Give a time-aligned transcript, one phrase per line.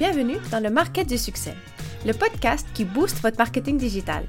[0.00, 1.52] bienvenue dans le Market du succès,
[2.06, 4.24] le podcast qui booste votre marketing digital.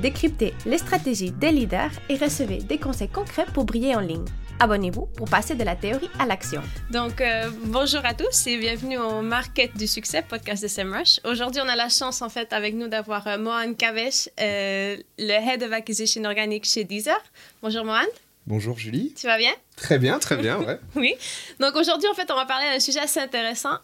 [0.00, 4.24] Décryptez les stratégies des leaders et recevez des conseils concrets pour briller en ligne.
[4.58, 6.62] Abonnez-vous pour passer de la théorie à l'action.
[6.90, 11.20] Donc, euh, bonjour à tous et bienvenue au Market du succès, podcast de SEMrush.
[11.22, 15.30] Aujourd'hui, on a la chance, en fait, avec nous d'avoir euh, Mohan Kavesh, euh, le
[15.30, 17.22] Head of Acquisition Organic chez Deezer.
[17.62, 18.02] Bonjour Mohan.
[18.46, 19.14] Bonjour Julie.
[19.14, 19.52] Tu vas bien?
[19.76, 20.78] Très bien, très bien, ouais.
[20.96, 21.14] oui.
[21.60, 23.78] Donc aujourd'hui, en fait, on va parler d'un sujet assez intéressant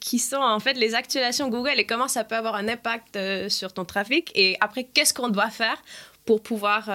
[0.00, 3.72] qui sont en fait les actualisations Google et comment ça peut avoir un impact sur
[3.72, 4.32] ton trafic.
[4.34, 5.80] Et après, qu'est-ce qu'on doit faire
[6.24, 6.90] pour pouvoir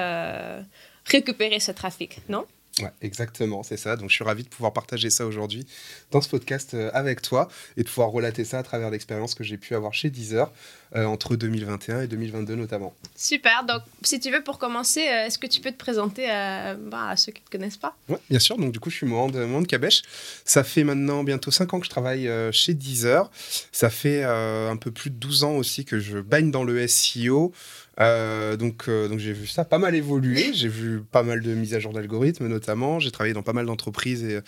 [1.06, 2.46] récupérer ce trafic, non?
[2.82, 3.96] Ouais, exactement, c'est ça.
[3.96, 5.66] Donc je suis ravi de pouvoir partager ça aujourd'hui
[6.12, 9.44] dans ce podcast euh, avec toi et de pouvoir relater ça à travers l'expérience que
[9.44, 10.52] j'ai pu avoir chez Deezer
[10.96, 12.94] euh, entre 2021 et 2022 notamment.
[13.16, 13.66] Super.
[13.66, 17.16] Donc si tu veux pour commencer, euh, est-ce que tu peux te présenter bah, à
[17.16, 17.96] ceux qui ne te connaissent pas?
[18.10, 18.58] Oui, bien sûr.
[18.58, 20.04] Donc du coup, je suis Mohand, Mohand Kabesh.
[20.46, 23.32] Ça fait maintenant bientôt 5 ans que je travaille chez Deezer.
[23.72, 27.54] Ça fait un peu plus de 12 ans aussi que je baigne dans le SEO.
[28.00, 30.54] Euh, donc, euh, donc j'ai vu ça pas mal évoluer.
[30.54, 33.00] J'ai vu pas mal de mises à jour d'algorithmes notamment.
[33.00, 34.40] J'ai travaillé dans pas mal d'entreprises et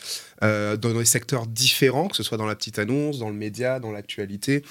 [0.43, 3.79] euh, dans des secteurs différents, que ce soit dans la petite annonce, dans le média,
[3.79, 4.63] dans l'actualité,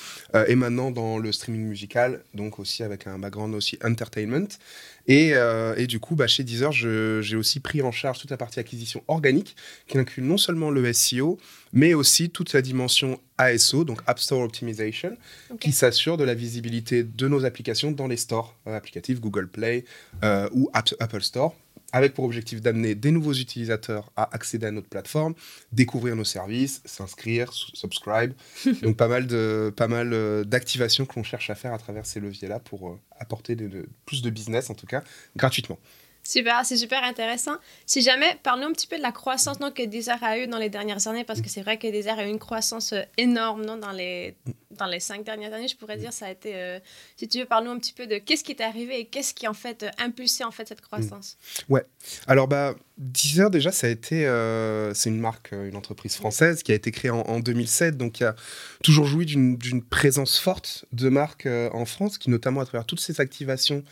[0.46, 4.48] et maintenant dans le streaming musical, donc aussi avec un background aussi entertainment.
[5.08, 5.32] Et,
[5.76, 9.02] et, du coup, bah, chez Deezer, j'ai aussi pris en charge toute la partie acquisition
[9.08, 9.56] organique,
[9.86, 11.38] qui inclut non seulement le SEO,
[11.72, 15.16] mais aussi toute la dimension ASO, donc App Store Optimization,
[15.60, 19.84] qui s'assure de la visibilité de nos applications dans les stores euh, applicatifs Google Play
[20.24, 21.54] euh, ou Apple Store,
[21.92, 25.34] avec pour objectif d'amener des nouveaux utilisateurs à accéder à notre plateforme,
[25.72, 28.32] découvrir nos services, s'inscrire, subscribe.
[28.82, 32.06] donc pas mal de pas mal euh, d'activations que l'on cherche à faire à travers
[32.06, 33.56] ces leviers-là pour apporter
[34.06, 35.02] plus de business en tout cas
[35.36, 35.78] gratuitement.
[36.28, 37.56] Super, c'est super intéressant.
[37.86, 40.58] Si jamais, parle-nous un petit peu de la croissance non, que Deezer a eu dans
[40.58, 43.64] les dernières années, parce que c'est vrai que Deezer a eu une croissance euh, énorme
[43.64, 44.36] non, dans, les,
[44.72, 46.12] dans les cinq dernières années, je pourrais dire.
[46.12, 46.80] Ça a été, euh,
[47.16, 49.48] si tu veux, parle-nous un petit peu de qu'est-ce qui est arrivé et qu'est-ce qui,
[49.48, 51.38] en fait, euh, impulsé en fait, cette croissance.
[51.70, 51.86] Ouais.
[52.26, 54.30] Alors, bah, Deezer, déjà, ça a été,
[54.92, 58.24] c'est une marque, une entreprise française qui a été créée en, en 2007, donc il
[58.24, 58.36] a
[58.84, 63.22] toujours joui d'une présence forte de marque en France, qui notamment à travers toutes ces
[63.22, 63.82] activations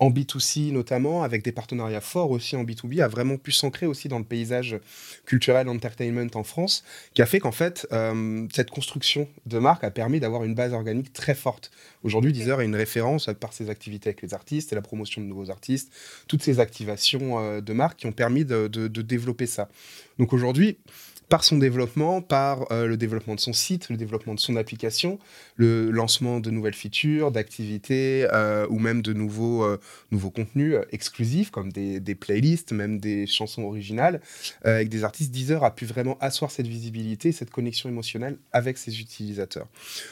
[0.00, 4.08] en B2C notamment, avec des partenariats forts aussi en B2B, a vraiment pu s'ancrer aussi
[4.08, 4.78] dans le paysage
[5.26, 6.82] culturel entertainment en France,
[7.14, 10.72] qui a fait qu'en fait, euh, cette construction de marque a permis d'avoir une base
[10.72, 11.70] organique très forte.
[12.02, 15.26] Aujourd'hui, Deezer est une référence par ses activités avec les artistes et la promotion de
[15.26, 15.92] nouveaux artistes,
[16.28, 19.68] toutes ces activations euh, de marque qui ont permis de développer ça.
[20.18, 20.78] Donc aujourd'hui,
[21.30, 25.20] par son développement, par euh, le développement de son site, le développement de son application,
[25.54, 29.78] le lancement de nouvelles features, d'activités euh, ou même de nouveaux, euh,
[30.10, 34.20] nouveaux contenus exclusifs comme des, des, playlists, même des chansons originales,
[34.62, 35.30] avec des artistes.
[35.30, 39.68] Deezer a pu vraiment asseoir cette visibilité, cette connexion émotionnelle avec ses utilisateurs.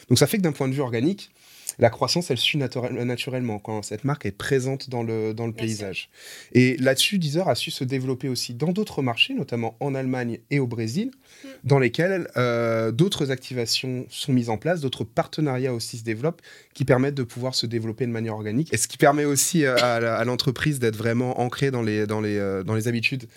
[0.08, 1.32] Donc ça fait que d'un point de vue organique,
[1.78, 6.10] la croissance, elle suit naturellement quand cette marque est présente dans le, dans le paysage.
[6.52, 10.58] Et là-dessus, Deezer a su se développer aussi dans d'autres marchés, notamment en Allemagne et
[10.58, 11.48] au Brésil, mm.
[11.64, 16.42] dans lesquels euh, d'autres activations sont mises en place, d'autres partenariats aussi se développent
[16.74, 18.72] qui permettent de pouvoir se développer de manière organique.
[18.72, 22.38] Et ce qui permet aussi euh, à, l'entreprise d'être vraiment ancrée dans les, dans les,
[22.38, 23.28] euh, dans les habitudes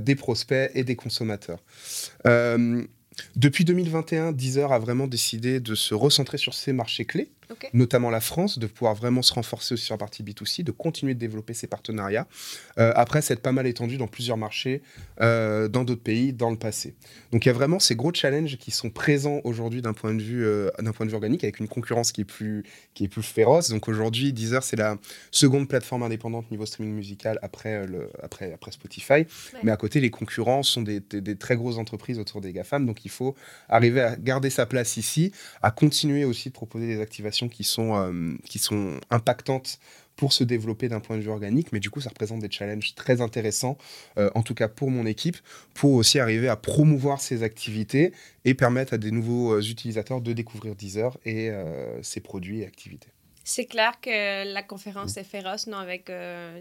[0.00, 1.62] des prospects et des consommateurs.
[3.36, 7.28] depuis 2021, Deezer a vraiment décidé de se recentrer sur ses marchés clés
[7.72, 11.14] notamment la France, de pouvoir vraiment se renforcer aussi sur la partie B2C, de continuer
[11.14, 12.26] de développer ses partenariats.
[12.78, 14.82] Euh, après, c'est pas mal étendu dans plusieurs marchés,
[15.20, 16.94] euh, dans d'autres pays, dans le passé.
[17.32, 20.22] Donc il y a vraiment ces gros challenges qui sont présents aujourd'hui d'un point, de
[20.22, 22.64] vue, euh, d'un point de vue organique, avec une concurrence qui est plus,
[22.94, 23.70] qui est plus féroce.
[23.70, 24.96] Donc aujourd'hui, Deezer, c'est la
[25.30, 29.26] seconde plateforme indépendante niveau streaming musical après, le, après, après Spotify.
[29.62, 32.86] Mais à côté, les concurrents sont des, des très grosses entreprises autour des GAFAM.
[32.86, 33.34] Donc il faut
[33.68, 35.32] arriver à garder sa place ici,
[35.62, 39.78] à continuer aussi de proposer des activations qui sont, euh, qui sont impactantes
[40.16, 42.96] pour se développer d'un point de vue organique, mais du coup, ça représente des challenges
[42.96, 43.78] très intéressants,
[44.18, 45.36] euh, en tout cas pour mon équipe,
[45.74, 48.12] pour aussi arriver à promouvoir ces activités
[48.44, 51.52] et permettre à des nouveaux euh, utilisateurs de découvrir Deezer et
[52.02, 53.10] ses produits et activités.
[53.50, 56.12] C'est clair que la conférence est féroce, non, avec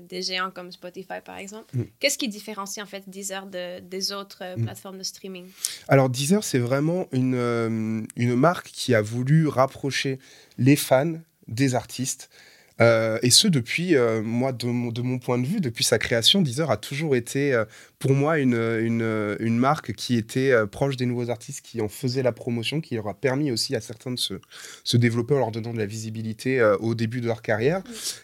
[0.09, 1.75] des géants comme Spotify, par exemple.
[1.75, 1.83] Mm.
[1.99, 4.63] Qu'est-ce qui différencie en fait Deezer de, des autres mm.
[4.63, 5.47] plateformes de streaming?
[5.89, 10.17] Alors Deezer, c'est vraiment une, une marque qui a voulu rapprocher
[10.57, 11.15] les fans
[11.49, 12.29] des artistes
[12.79, 15.97] Euh, et ce, depuis, euh, moi, de mon, de mon, point de vue, depuis sa
[15.97, 17.65] création, Deezer a toujours été, euh,
[17.99, 22.21] pour moi, une, une, une, marque qui était proche des nouveaux artistes, qui en faisait
[22.21, 24.35] la promotion, qui leur a permis aussi à certains de se,
[24.83, 27.81] se développer en leur donnant de la visibilité au début de leur carrière.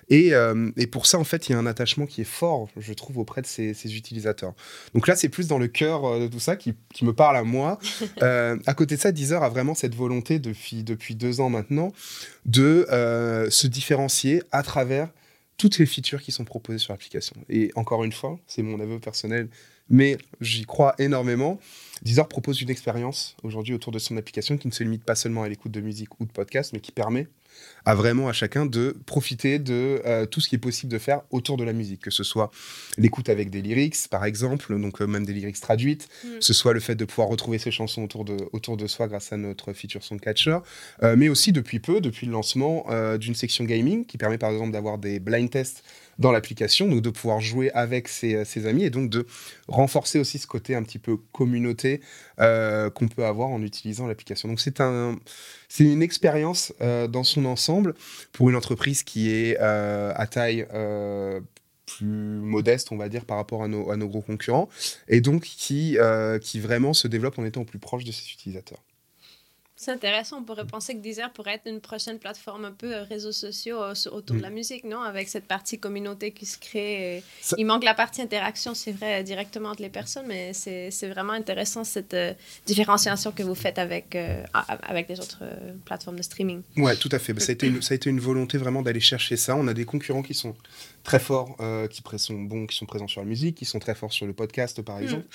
[0.10, 0.34] Et,
[0.78, 3.18] et, pour ça, en fait, il y a un attachement qui est fort, je trouve,
[3.18, 4.54] auprès de ces, ces utilisateurs.
[4.94, 7.44] Donc là, c'est plus dans le cœur de tout ça qui, qui me parle à
[7.44, 7.80] moi.
[8.22, 11.92] à côté de ça, Deezer a vraiment cette volonté depuis, depuis deux ans maintenant
[12.46, 12.86] de
[13.50, 15.10] se différencier à travers
[15.58, 17.36] toutes les features qui sont proposées sur l'application.
[17.48, 19.50] Et encore une fois, c'est mon aveu personnel,
[19.90, 21.60] mais j'y crois énormément.
[22.02, 25.44] Deezer propose une expérience aujourd'hui autour de son application qui ne se limite pas seulement
[25.44, 27.28] à l'écoute de musique ou de podcast, mais qui permet
[27.86, 31.22] à vraiment à chacun de profiter de euh, tout ce qui est possible de faire
[31.32, 32.52] autour de la musique, que ce soit
[32.98, 36.28] l'écoute avec des lyrics, par exemple, donc euh, même des lyrics traduites, mm.
[36.40, 39.34] ce soit le fait de pouvoir retrouver ses chansons autour de, autour de soi grâce
[39.34, 40.60] à notre feature Songcatcher,
[41.04, 42.86] euh, mais aussi depuis peu, depuis le lancement
[43.18, 45.84] d'une section gaming qui permet par exemple d'avoir des blind tests
[46.20, 49.26] dans l'application, donc de pouvoir jouer avec ses, ses, amis et donc de
[49.68, 52.02] renforcer aussi ce côté un petit peu communauté
[52.38, 54.50] qu'on peut avoir en utilisant l'application.
[54.50, 55.18] Donc c'est un,
[55.70, 57.96] c'est une expérience dans son ensemble
[58.32, 61.42] pour une entreprise qui est euh, à taille euh,
[61.86, 64.70] plus modeste, on va dire, par rapport à nos, gros concurrents,
[65.08, 68.32] et donc qui, euh, qui vraiment se développe en étant au plus proche de ses
[68.32, 68.82] utilisateurs.
[69.76, 70.38] C'est intéressant.
[70.38, 73.82] On pourrait penser que Deezer pourrait être une prochaine plateforme un peu euh, réseaux sociaux
[73.82, 74.54] euh, autour de la mm.
[74.54, 75.02] musique, non?
[75.02, 77.24] Avec cette partie communauté qui se crée.
[77.58, 81.84] Il manque la partie interaction, c'est vrai, directement entre les personnes, mais c'est vraiment intéressant
[81.84, 82.34] cette euh,
[82.68, 84.16] différenciation que vous faites avec,
[84.54, 85.44] avec les autres
[85.86, 86.62] plateformes de streaming.
[86.78, 87.38] Ouais, tout à fait.
[87.40, 89.56] ça, a été une, ça a été une volonté vraiment d'aller chercher ça.
[89.56, 90.56] On a des concurrents qui sont
[91.04, 91.58] très forts,
[91.90, 94.34] qui sont bons, qui sont présents sur la musique, qui sont très forts sur le
[94.34, 95.04] podcast, par mm.
[95.04, 95.26] exemple.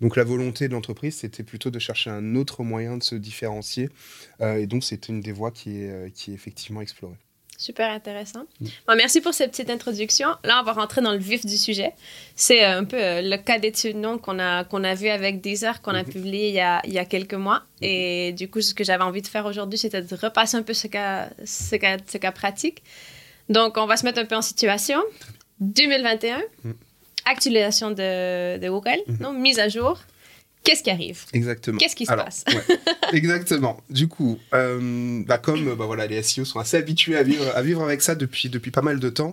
[0.00, 3.88] Donc la volonté de l'entreprise, c'était plutôt de chercher un autre moyen de se différencier
[3.88, 3.94] euh,
[4.40, 7.16] et donc, c'est une des voies qui est, euh, qui est effectivement explorée.
[7.56, 8.44] Super intéressant.
[8.60, 8.66] Mm.
[8.86, 10.28] Bon, merci pour cette petite introduction.
[10.44, 11.92] Là, on va rentrer dans le vif du sujet.
[12.36, 15.90] C'est euh, un peu le cas d'étude qu'on a, qu'on a vu avec Deezer, qu'on
[15.90, 16.12] a mm-hmm.
[16.12, 17.64] publié il y a, il y a quelques mois.
[17.80, 17.86] Mm-hmm.
[17.86, 20.72] Et du coup, ce que j'avais envie de faire aujourd'hui, c'était de repasser un peu
[20.72, 22.84] ce cas, ce, cas, ce cas pratique.
[23.48, 25.00] Donc, on va se mettre un peu en situation.
[25.58, 26.72] 2021, mm.
[27.24, 29.20] actualisation de, de Google, mm-hmm.
[29.20, 29.98] non, mise à jour.
[30.68, 31.24] Qu'est-ce qui arrive?
[31.32, 31.78] Exactement.
[31.78, 32.44] Qu'est-ce qui se passe?
[33.14, 33.80] Exactement.
[33.88, 37.62] Du coup, euh, bah comme bah voilà, les SEO sont assez habitués à vivre, à
[37.62, 39.32] vivre avec ça depuis, depuis pas mal de temps,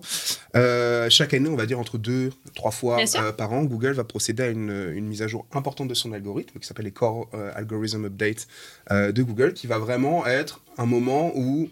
[0.56, 4.06] euh, chaque année, on va dire entre deux, trois fois euh, par an, Google va
[4.06, 7.30] procéder à une, une, mise à jour importante de son algorithme qui s'appelle les Core
[7.54, 8.48] Algorithm Update
[8.90, 11.68] de Google, qui va vraiment être un moment où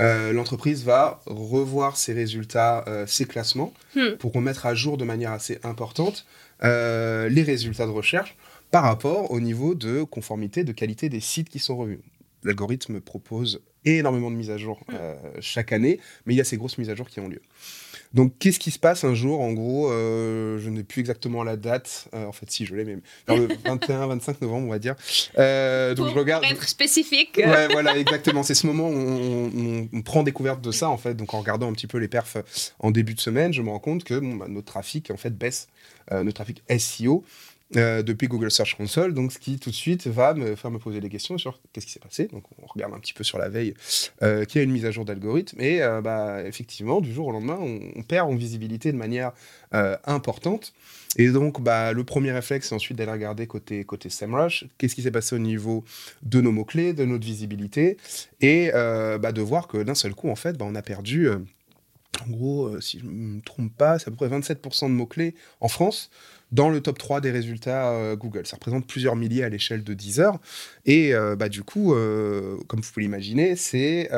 [0.00, 4.16] l'entreprise va revoir ses résultats, ses classements, hmm.
[4.18, 6.26] pour remettre à jour de manière assez importante
[6.60, 8.36] les résultats de recherche
[8.70, 12.00] par rapport au niveau de conformité, de qualité des sites qui sont revus.
[12.42, 14.94] L'algorithme propose énormément de mises à jour mm.
[14.94, 17.40] euh, chaque année, mais il y a ces grosses mises à jour qui ont lieu.
[18.12, 21.56] Donc, qu'est-ce qui se passe un jour En gros, euh, je n'ai plus exactement la
[21.56, 22.08] date.
[22.12, 22.96] Euh, en fait, si, je l'ai, mais
[23.28, 24.94] vers le 21-25 novembre, on va dire.
[24.96, 26.42] donc, je regarde.
[26.42, 27.36] Pour être spécifique.
[27.36, 28.42] Ouais, voilà, exactement.
[28.42, 31.14] C'est ce moment où on, prend découverte de ça, en fait.
[31.14, 32.36] Donc, en regardant un petit peu les perfs
[32.80, 35.36] en début de semaine, je me rends compte que bon, bah, notre trafic, en fait,
[35.36, 35.68] baisse.
[36.10, 37.24] notre trafic SEO
[37.76, 40.80] euh, depuis Google Search Console, donc ce qui tout de suite va me faire me
[40.80, 42.26] poser des questions sur qu'est-ce qui s'est passé.
[42.26, 43.74] Donc on regarde un petit peu sur la veille
[44.22, 47.28] euh, qu'il y a une mise à jour d'algorithme et euh, bah, effectivement du jour
[47.28, 49.30] au lendemain on, perd en visibilité de manière
[50.04, 50.72] importante.
[51.16, 55.02] Et donc bah, le premier réflexe c'est ensuite d'aller regarder côté côté SEMrush qu'est-ce qui
[55.02, 55.84] s'est passé au niveau
[56.22, 57.98] de nos mots clés, de notre visibilité?
[58.40, 61.28] Et bah, de voir que d'un seul coup en fait on a perdu
[62.26, 65.34] en gros, si je ne me trompe pas, c'est à peu près 27% de mots-clés
[65.60, 66.10] en France
[66.52, 68.46] dans le top 3 des résultats euh, Google.
[68.46, 70.38] Ça représente plusieurs milliers à l'échelle de 10 heures.
[70.84, 74.10] Et euh, bah, du coup, euh, comme vous pouvez l'imaginer, c'est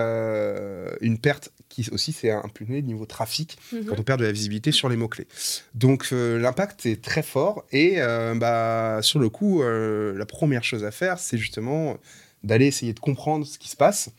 [1.01, 3.87] une perte qui aussi c'est un de niveau trafic mhm.
[3.87, 5.27] quand on perd de la visibilité sur les mots-clés.
[5.75, 7.97] Donc l'impact est très fort et
[8.37, 11.97] bah, sur le coup, la première chose à faire, c'est justement
[12.45, 14.11] d'aller essayer de comprendre ce qui se passe.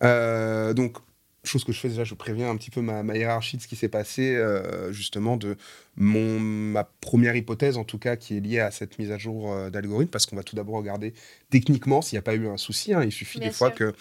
[0.00, 0.98] donc
[1.44, 3.68] chose que je fais déjà, je préviens un petit peu ma, ma hiérarchie de ce
[3.68, 4.42] qui s'est passé,
[4.90, 5.56] justement, de
[5.96, 9.52] mon, ma première hypothèse, en tout cas, qui est liée à cette mise à jour
[9.52, 11.14] euh, d'algorithme, parce qu'on va tout d'abord regarder
[11.50, 12.92] techniquement s'il n'y a pas eu un souci.
[12.92, 13.02] Hein.
[13.04, 13.92] Il suffit des fois qu'il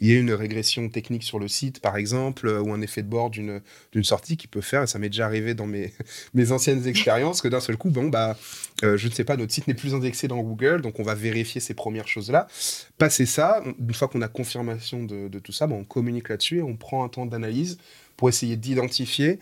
[0.00, 3.08] y ait une régression technique sur le site, par exemple, euh, ou un effet de
[3.08, 3.60] bord d'une
[4.02, 5.92] sortie qui peut faire, et ça m'est déjà arrivé dans mes,
[6.34, 8.38] mes anciennes expériences, que d'un seul coup, bon, bah,
[8.82, 11.14] euh, je ne sais pas, notre site n'est plus indexé dans Google, donc on va
[11.14, 12.46] vérifier ces premières choses-là.
[12.96, 16.58] Passer ça, une fois qu'on a confirmation de, de tout ça, bon, on communique là-dessus
[16.58, 17.76] et on prend un temps d'analyse
[18.16, 19.38] pour essayer d'identifier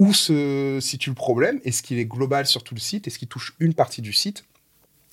[0.00, 3.28] où se situe le problème Est-ce qu'il est global sur tout le site Est-ce qu'il
[3.28, 4.44] touche une partie du site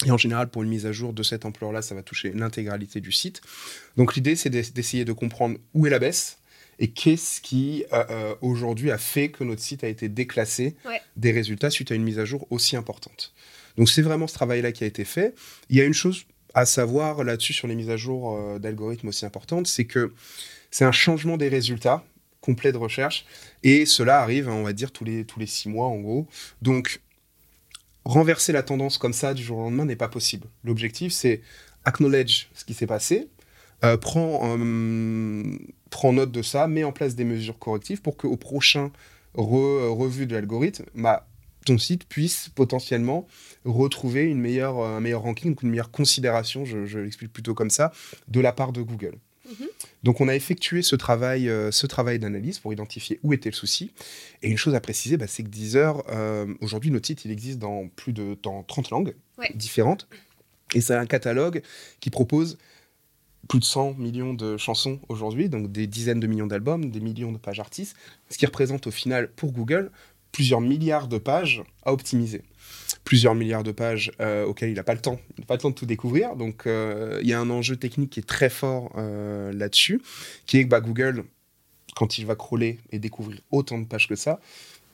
[0.05, 3.01] et en général, pour une mise à jour de cette ampleur-là, ça va toucher l'intégralité
[3.01, 3.41] du site.
[3.95, 6.37] Donc l'idée, c'est d'essayer de comprendre où est la baisse
[6.77, 11.01] et qu'est-ce qui euh, euh, aujourd'hui a fait que notre site a été déclassé Ouais.
[11.15, 13.33] des résultats suite à une mise à jour aussi importante.
[13.75, 15.33] Donc c'est vraiment ce travail-là qui a été fait.
[15.71, 19.07] Il y a une chose à savoir là-dessus sur les mises à jour euh, d'algorithmes
[19.07, 20.13] aussi importantes, c'est que
[20.69, 22.03] c'est un changement des résultats
[22.41, 23.25] complet de recherche
[23.63, 26.27] et cela arrive, on va dire, tous les, tous les six mois en gros.
[26.61, 27.01] Donc
[28.05, 30.47] renverser la tendance comme ça du jour au lendemain n'est pas possible.
[30.63, 31.41] L'objectif, c'est
[31.83, 33.27] acknowledge ce qui s'est passé,
[33.83, 35.57] euh, prends, euh,
[35.89, 38.91] prends note de ça, mets en place des mesures correctives pour qu'au prochain
[39.35, 41.27] re- revue de l'algorithme, bah,
[41.65, 43.27] ton site puisse potentiellement
[43.65, 47.91] retrouver une meilleure, un meilleur ranking, une meilleure considération, je l'explique plutôt comme ça,
[48.29, 49.15] de la part de Google.
[50.07, 53.55] Donc on a effectué ce travail, euh, ce travail d'analyse pour identifier où était le
[53.55, 53.91] souci.
[54.41, 57.59] Et une chose à préciser, bah, c'est que Deezer, euh, aujourd'hui notre site il existe
[57.59, 59.51] dans plus de dans 30 langues Ouais.
[59.53, 60.07] différentes.
[60.73, 61.61] Et c'est un catalogue
[61.99, 62.57] qui propose
[63.49, 67.33] plus de 100 millions de chansons aujourd'hui, donc des dizaines de millions d'albums, des millions
[67.33, 67.97] de pages artistes,
[68.29, 69.91] ce qui représente au final pour Google
[70.31, 72.43] plusieurs milliards de pages à optimiser.
[73.07, 75.61] Plusieurs milliards de pages euh, auxquelles il n'a pas le temps, il n'a pas le
[75.61, 76.35] temps de tout découvrir.
[76.35, 80.01] Donc euh, il y a un enjeu technique qui est très fort euh, là-dessus,
[80.45, 81.23] qui est que bah, Google,
[81.95, 84.41] quand il va crawler et découvrir autant de pages que ça,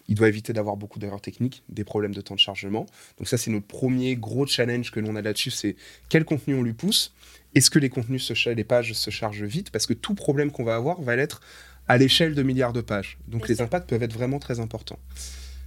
[0.07, 2.85] il doit éviter d'avoir beaucoup d'erreurs techniques, des problèmes de temps de chargement.
[3.17, 5.75] Donc ça, c'est notre premier gros challenge que l'on a là-dessus, c'est
[6.07, 7.15] quel contenu on lui pousse?
[7.55, 9.71] Est-ce que les contenus, se les pages se chargent vite?
[9.71, 11.41] Parce que tout problème qu'on va avoir va l'être
[11.87, 13.17] à l'échelle de milliards de pages.
[13.27, 14.99] Donc les impacts peuvent être vraiment très importants.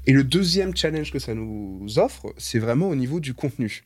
[0.07, 3.85] Et le deuxième challenge que ça nous offre, c'est vraiment au niveau du contenu.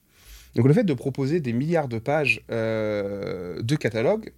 [0.55, 4.33] Donc le fait de proposer des milliards de pages euh, de catalogue,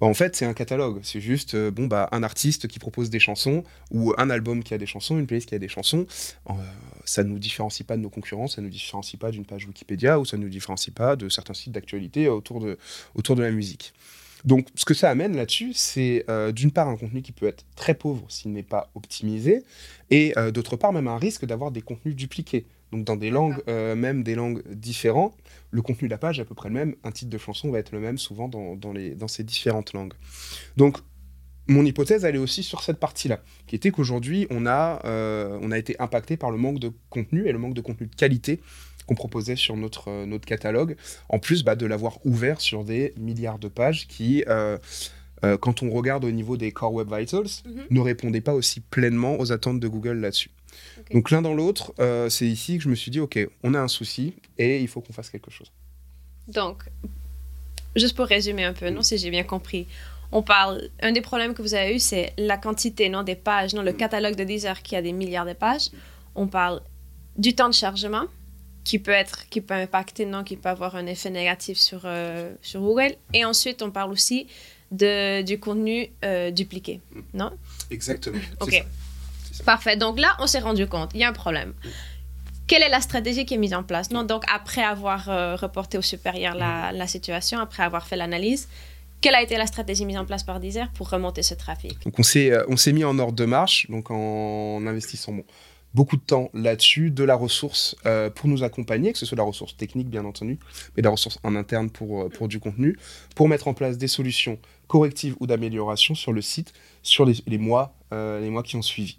[0.00, 1.00] bah, en fait, c'est un catalogue.
[1.02, 4.74] C'est juste euh, bon, bah, un artiste qui propose des chansons ou un album qui
[4.74, 6.06] a des chansons, une playlist qui a des chansons.
[6.48, 6.52] Euh,
[7.04, 9.66] ça ne nous différencie pas de nos concurrents, ça ne nous différencie pas d'une page
[9.66, 12.78] Wikipédia ou ça ne nous différencie pas de certains sites d'actualité autour de,
[13.14, 13.92] autour de la musique.
[14.44, 17.64] Donc, ce que ça amène là-dessus, c'est euh, d'une part un contenu qui peut être
[17.76, 19.62] très pauvre s'il n'est pas optimisé,
[20.10, 22.66] et euh, d'autre part même un risque d'avoir des contenus dupliqués.
[22.92, 25.34] Donc, dans des langues, euh, même des langues différentes,
[25.70, 27.70] le contenu de la page est à peu près le même, un titre de chanson
[27.70, 30.14] va être le même souvent dans, dans, les, dans ces différentes langues.
[30.76, 30.98] Donc,
[31.66, 35.02] mon hypothèse, elle est aussi sur cette partie-là, qui était qu'aujourd'hui, on, a,
[35.60, 38.14] on a été impacté par le manque de contenu et le manque de contenu de
[38.14, 38.62] qualité
[39.08, 40.96] qu'on proposait sur notre, euh, notre catalogue,
[41.30, 44.76] en plus bah, de l'avoir ouvert sur des milliards de pages qui, euh,
[45.44, 47.84] euh, quand on regarde au niveau des Core Web Vitals, Mhm.
[47.90, 50.50] ne répondaient pas aussi pleinement aux attentes de Google là-dessus.
[51.12, 51.94] Donc l'un dans l'autre,
[52.28, 55.00] c'est ici que je me suis dit, ok, on a un souci et il faut
[55.00, 55.72] qu'on fasse quelque chose.
[56.48, 56.82] Donc,
[57.96, 59.86] juste pour résumer un peu, non, si j'ai bien compris,
[60.30, 63.72] on parle, un des problèmes que vous avez eu, c'est la quantité, non, des pages,
[63.74, 65.88] non, le catalogue de Deezer qui a des milliards de pages.
[66.34, 66.82] On parle
[67.38, 68.24] du temps de chargement
[68.88, 72.54] qui peut être, qui peut impacter, non, qui peut avoir un effet négatif sur, euh,
[72.62, 73.16] sur Google.
[73.34, 74.46] Et ensuite, on parle aussi
[74.90, 77.02] de, du contenu euh, dupliqué,
[77.34, 77.50] non?
[77.90, 78.38] Exactement.
[78.60, 78.82] Ok.
[79.66, 79.96] Parfait.
[79.98, 81.74] Donc là, on s'est rendu compte, il y a un problème.
[82.66, 84.10] Quelle est la stratégie qui est mise en place?
[84.10, 88.68] Non, donc après avoir euh, reporté au supérieur la, la situation, après avoir fait l'analyse,
[89.20, 92.02] quelle a été la stratégie mise en place par Deezer pour remonter ce trafic?
[92.04, 95.44] Donc on s'est on s'est mis en ordre de marche, donc en investissant bon,
[95.94, 99.40] beaucoup de temps là-dessus, de la ressource euh, pour nous accompagner, que ce soit de
[99.40, 100.58] la ressource technique bien entendu,
[100.96, 102.96] mais de la ressource en interne pour, euh, pour du contenu,
[103.34, 107.58] pour mettre en place des solutions correctives ou d'amélioration sur le site sur les, les
[107.58, 109.18] mois, euh, les mois qui ont suivi.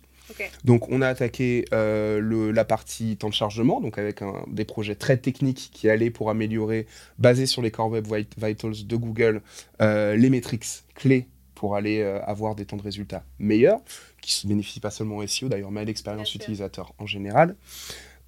[0.64, 4.64] Donc on a attaqué euh, le- la partie temps de chargement, donc avec un- des
[4.64, 6.86] projets très techniques qui allaient pour améliorer,
[7.18, 9.42] basés sur les Core Web Vit- Vitals de Google,
[9.80, 13.80] les métriques clés pour aller euh, avoir des temps de résultats meilleurs,
[14.22, 17.56] qui ne bénéficient pas seulement au SEO d'ailleurs, mais à l'expérience utilisateur en général.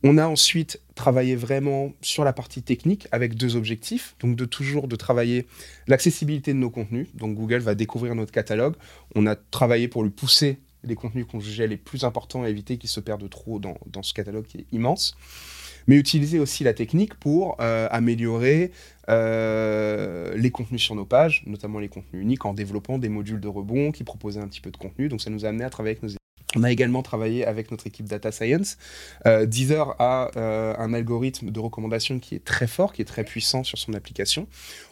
[0.04, 4.16] On a ensuite travaillé vraiment sur la partie technique avec deux objectifs.
[4.20, 5.46] Donc de toujours de travailler
[5.88, 7.08] l'accessibilité de nos contenus.
[7.14, 8.76] Donc Google va découvrir notre catalogue.
[9.14, 12.78] On a travaillé pour lui pousser les contenus qu'on jugeait les plus importants et éviter
[12.78, 15.16] qu'ils se perdent trop dans, dans ce catalogue qui est immense.
[15.88, 18.72] Mais utiliser aussi la technique pour euh, améliorer
[19.10, 23.48] euh, les contenus sur nos pages, notamment les contenus uniques, en développant des modules de
[23.48, 25.10] rebond qui proposaient un petit peu de contenu.
[25.10, 26.10] Donc ça nous a amené à travailler avec nos
[26.58, 28.78] on a également travaillé avec notre équipe Data Science.
[29.26, 33.64] Euh, Deezer a un algorithme de recommandation qui est très fort, qui est très puissant
[33.64, 34.48] sur son application.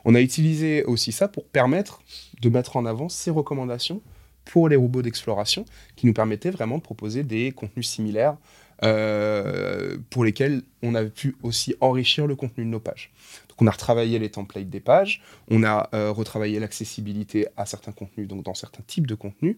[0.06, 2.02] On a utilisé aussi ça pour permettre
[2.42, 4.02] de mettre en avant ces recommandations
[4.50, 5.66] pour les robots d'exploration
[5.96, 8.38] qui nous permettaient vraiment de proposer des contenus similaires
[8.82, 13.12] pour lesquels on a pu aussi enrichir le contenu de nos pages.
[13.50, 18.28] Donc on a retravaillé les templates des pages, on a retravaillé l'accessibilité à certains contenus,
[18.28, 19.58] donc dans certains types de contenus,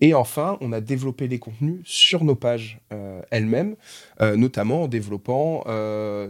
[0.00, 2.80] et enfin on a développé les contenus sur nos pages
[3.30, 3.76] elles-mêmes,
[4.20, 5.64] notamment en développant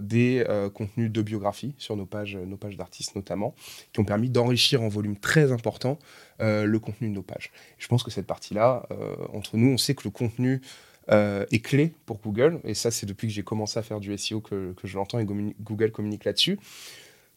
[0.01, 3.55] des contenus de biographie sur nos pages, nos pages d'artistes notamment,
[3.93, 5.99] qui ont permis d'enrichir en volume très important
[6.41, 7.53] euh, le contenu de nos pages.
[7.79, 10.61] Je pense que cette partie-là, euh, entre nous, on sait que le contenu
[11.11, 14.17] euh, est clé pour Google, et ça c'est depuis que j'ai commencé à faire du
[14.17, 16.59] SEO que, je l'entends et Google communique là-dessus.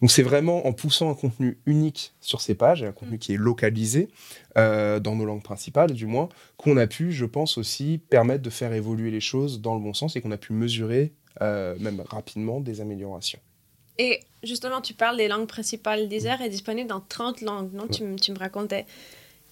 [0.01, 3.37] Donc c'est vraiment en poussant un contenu unique sur ces pages, un contenu qui est
[3.37, 4.09] localisé
[4.55, 8.73] dans nos langues principales du moins, qu'on a pu, je pense aussi, permettre de faire
[8.73, 12.79] évoluer les choses dans le bon sens et qu'on a pu mesurer même rapidement des
[12.79, 13.39] améliorations.
[13.97, 16.07] Et justement, tu parles des langues principales.
[16.07, 17.87] Deezer est disponible dans 30 langues, non?
[17.87, 18.85] Tu, tu, me racontais.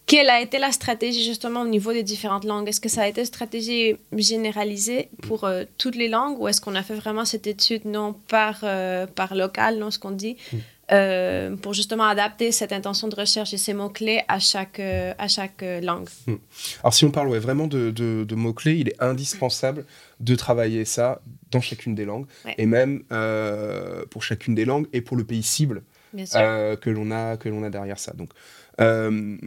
[0.08, 2.68] Quelle a été la stratégie justement au niveau des différentes langues?
[2.70, 6.62] Est-ce que ça a été une stratégie généralisée pour euh, toutes les langues ou est-ce
[6.62, 10.38] qu'on a fait vraiment cette étude non par, euh, par local, non ce qu'on dit,
[10.54, 10.58] mm.
[10.92, 15.66] euh, pour justement adapter cette intention de recherche et ces mots-clés à chaque, à chaque
[15.82, 16.10] langue?
[16.28, 16.36] Mm.
[16.84, 19.86] Alors si on parle ouais, vraiment de, de, de mots-clés, il est indispensable
[20.20, 21.22] de travailler ça
[21.52, 22.26] dans chacune des langues,
[22.58, 25.84] et même euh, pour chacune des langues et pour le pays cible
[26.36, 28.14] euh, que l'on a, que a derrière ça.
[28.14, 28.30] Donc,
[28.82, 29.38] euh,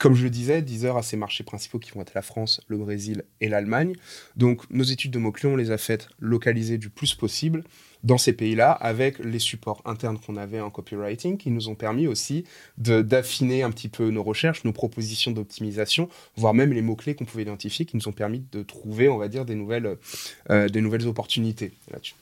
[0.00, 2.78] comme je le disais, Deezer a ses marchés principaux qui vont être la France, le
[2.78, 3.94] Brésil et l'Allemagne.
[4.36, 7.64] Donc nos études de mots-clés, on les a faites localisées du plus possible
[8.04, 12.06] dans ces pays-là avec les supports internes qu'on avait en copywriting qui nous ont permis
[12.06, 12.44] aussi
[12.78, 17.42] d'affiner un petit peu nos recherches, nos propositions d'optimisation, voire même les mots-clés qu'on pouvait
[17.42, 19.96] identifier qui nous ont permis de trouver, on va dire, des nouvelles,
[20.50, 22.14] euh, des nouvelles opportunités là-dessus.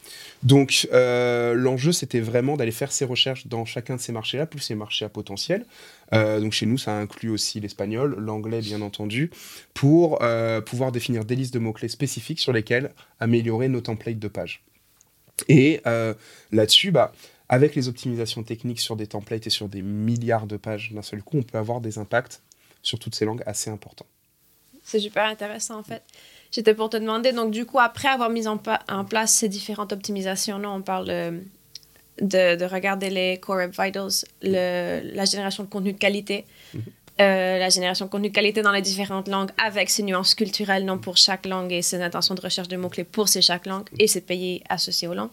[0.42, 4.60] Donc euh, l'enjeu, c'était vraiment d'aller faire ces recherches dans chacun de ces marchés-là, plus
[4.60, 5.64] ces marchés à potentiel.
[6.12, 9.30] Euh, donc chez nous, ça inclut aussi l'espagnol, l'anglais bien entendu,
[9.74, 10.20] pour
[10.66, 14.62] pouvoir définir des listes de mots-clés spécifiques sur lesquels améliorer nos templates de pages.
[15.48, 16.14] Et euh,
[16.52, 17.12] là-dessus, bah,
[17.48, 21.22] avec les optimisations techniques sur des templates et sur des milliards de pages d'un seul
[21.22, 22.42] coup, on peut avoir des impacts
[22.82, 24.06] sur toutes ces langues assez importants.
[24.82, 26.02] C'est super intéressant en fait.
[26.52, 30.58] J'étais pour te demander, donc du coup, après avoir mis en, place ces différentes optimisations,
[30.58, 31.06] là, on parle
[32.20, 36.44] de, de, regarder les Core Vitals, le, la génération de contenu de qualité.
[37.20, 40.98] Euh, la génération de contenu qualité dans les différentes langues avec ses nuances culturelles, non
[40.98, 44.06] pour chaque langue et ses intentions de recherche de mots-clés pour ces chaque langue et
[44.06, 45.30] ses pays associés aux langues.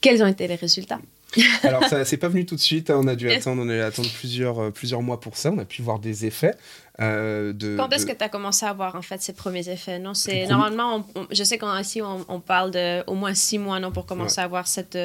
[0.00, 1.00] Quels ont été les résultats?
[1.62, 2.90] Alors, ça c'est pas venu tout de suite.
[2.90, 3.00] Hein.
[3.02, 5.50] On a dû attendre, on a dû attendre plusieurs, euh, plusieurs mois pour ça.
[5.50, 6.54] On a pu voir des effets.
[7.00, 9.98] Euh, de, Quand est-ce que tu as commencé à voir en fait ces premiers effets?
[9.98, 13.92] Non c'est normalement je sais qu'ici on, on, parle de au moins six mois non
[13.92, 14.96] pour commencer à voir cette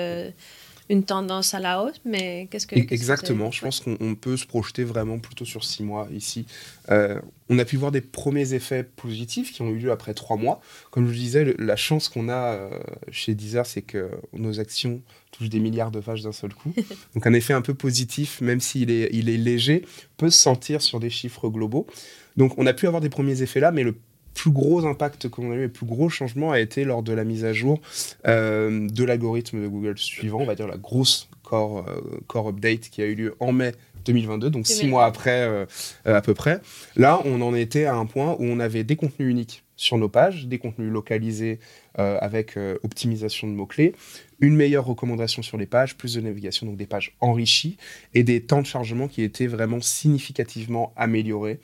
[0.91, 2.75] une tendance à la hausse, mais qu'est-ce que...
[2.75, 6.45] Exactement, je pense qu'on peut se projeter vraiment plutôt sur six mois ici.
[6.89, 10.36] Euh, on a pu voir des premiers effets positifs qui ont eu lieu après trois
[10.36, 10.60] mois.
[10.91, 12.69] Comme je disais, la chance qu'on a euh,
[13.10, 15.01] chez Deezer, c'est que nos actions
[15.32, 16.73] touchent des milliards de pages d'un seul coup.
[17.15, 19.86] Donc un effet un peu positif, même s'il est, il est léger,
[20.17, 21.88] peut se sentir sur des chiffres globaux.
[22.36, 23.95] Donc on a pu avoir des premiers effets là, mais le
[24.34, 27.24] plus gros impact qu'on a eu, le plus gros changement a été lors de la
[27.24, 27.80] mise à jour
[28.28, 32.89] euh, de l'algorithme de Google suivant, on va dire la grosse core, euh, core update
[32.89, 33.74] qui a eu lieu en mai
[34.06, 35.65] 2022, donc six mois après euh,
[36.06, 36.60] à peu près.
[36.96, 40.10] Là, on en était à un point où on avait des contenus uniques sur nos
[40.10, 41.60] pages, des contenus localisés
[41.96, 43.94] avec optimisation de mots-clés,
[44.39, 47.78] une meilleure recommandation sur les pages, plus de navigation, donc des pages enrichies,
[48.13, 51.60] et des temps de chargement qui étaient vraiment significativement améliorés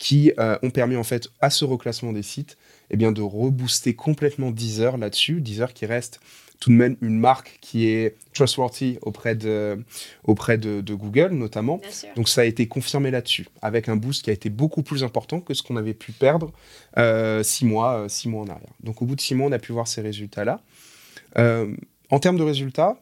[0.00, 2.56] qui euh, ont permis en fait à ce reclassement des sites
[2.90, 5.42] eh bien, de rebooster complètement Deezer là-dessus.
[5.42, 6.20] Deezer qui reste
[6.58, 9.82] tout de même une marque qui est trustworthy auprès de,
[10.24, 11.80] auprès de, Google notamment.
[12.16, 15.40] Donc ça a été confirmé là-dessus, avec un boost qui a été beaucoup plus important
[15.40, 16.50] que ce qu'on avait pu perdre
[16.96, 18.72] euh, six, mois, euh, six mois en arrière.
[18.82, 20.62] Donc au bout de six mois, on a pu voir ces résultats-là.
[21.36, 22.96] en termes de résultats,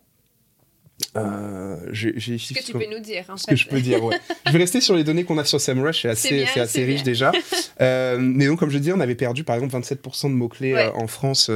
[1.16, 3.24] euh, ce que tu peux nous dire.
[3.28, 4.16] En ce que je peux dire, ouais.
[4.46, 7.32] je vais rester sur les données qu'on a sur SEMrush, c'est assez, riche déjà.
[7.80, 10.90] euh, mais donc, comme je dis, on avait perdu par exemple 27% de mots-clés euh,
[10.94, 11.50] en France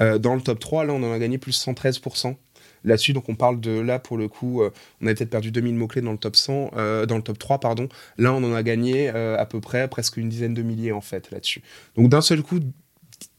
[0.00, 0.84] euh, dans le top 3.
[0.84, 2.36] Là, on en a gagné plus 113%
[2.84, 3.12] là-dessus.
[3.12, 6.12] Donc on parle de là pour le coup, on avait peut-être perdu 2000 mots-clés dans
[6.12, 6.70] le top 100,
[7.08, 7.88] dans le top 3 pardon.
[8.16, 11.32] Là on en a gagné à peu près presque une dizaine de milliers en fait
[11.32, 11.62] là-dessus.
[11.96, 12.60] Donc d'un seul coup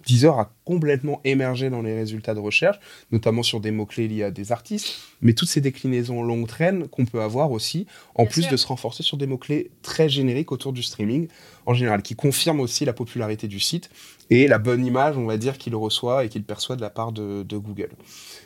[0.07, 2.79] Deezer a complètement émergé dans les résultats de recherche,
[3.11, 7.05] notamment sur des mots-clés liés à des artistes, mais toutes ces déclinaisons longue traîne qu'on
[7.05, 10.81] peut avoir aussi, en plus de se renforcer sur des mots-clés très génériques autour du
[10.81, 11.27] streaming
[11.65, 13.89] en général, qui confirment aussi la popularité du site
[14.29, 17.11] et la bonne image, on va dire, qu'il reçoit et qu'il perçoit de la part
[17.11, 17.89] de, Google.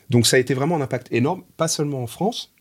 [0.10, 2.54] Donc ça a été vraiment un impact énorme, pas seulement en France,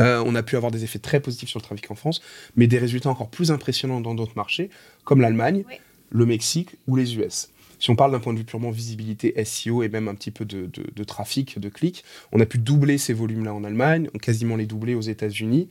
[0.00, 2.20] euh, on a pu avoir des effets très positifs sur le trafic en France,
[2.56, 4.70] mais des résultats encore plus impressionnants dans d'autres marchés,
[5.04, 5.64] comme l'Allemagne,
[6.10, 7.50] le Mexique ou les US.
[7.78, 10.44] Si on parle d'un point de vue purement visibilité SEO et même un petit peu
[10.44, 14.66] de, de trafic, de clics, on a pu doubler ces volumes-là en Allemagne, quasiment les
[14.66, 15.68] doubler aux États-Unis,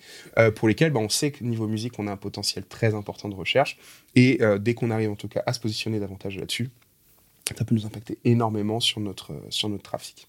[0.55, 3.35] pour lesquels bah, on sait que niveau musique, on a un potentiel très important de
[3.35, 3.77] recherche.
[4.15, 6.69] Et dès qu'on arrive en tout cas à se positionner davantage là-dessus,
[7.57, 10.27] ça peut nous impacter énormément sur notre, sur notre trafic.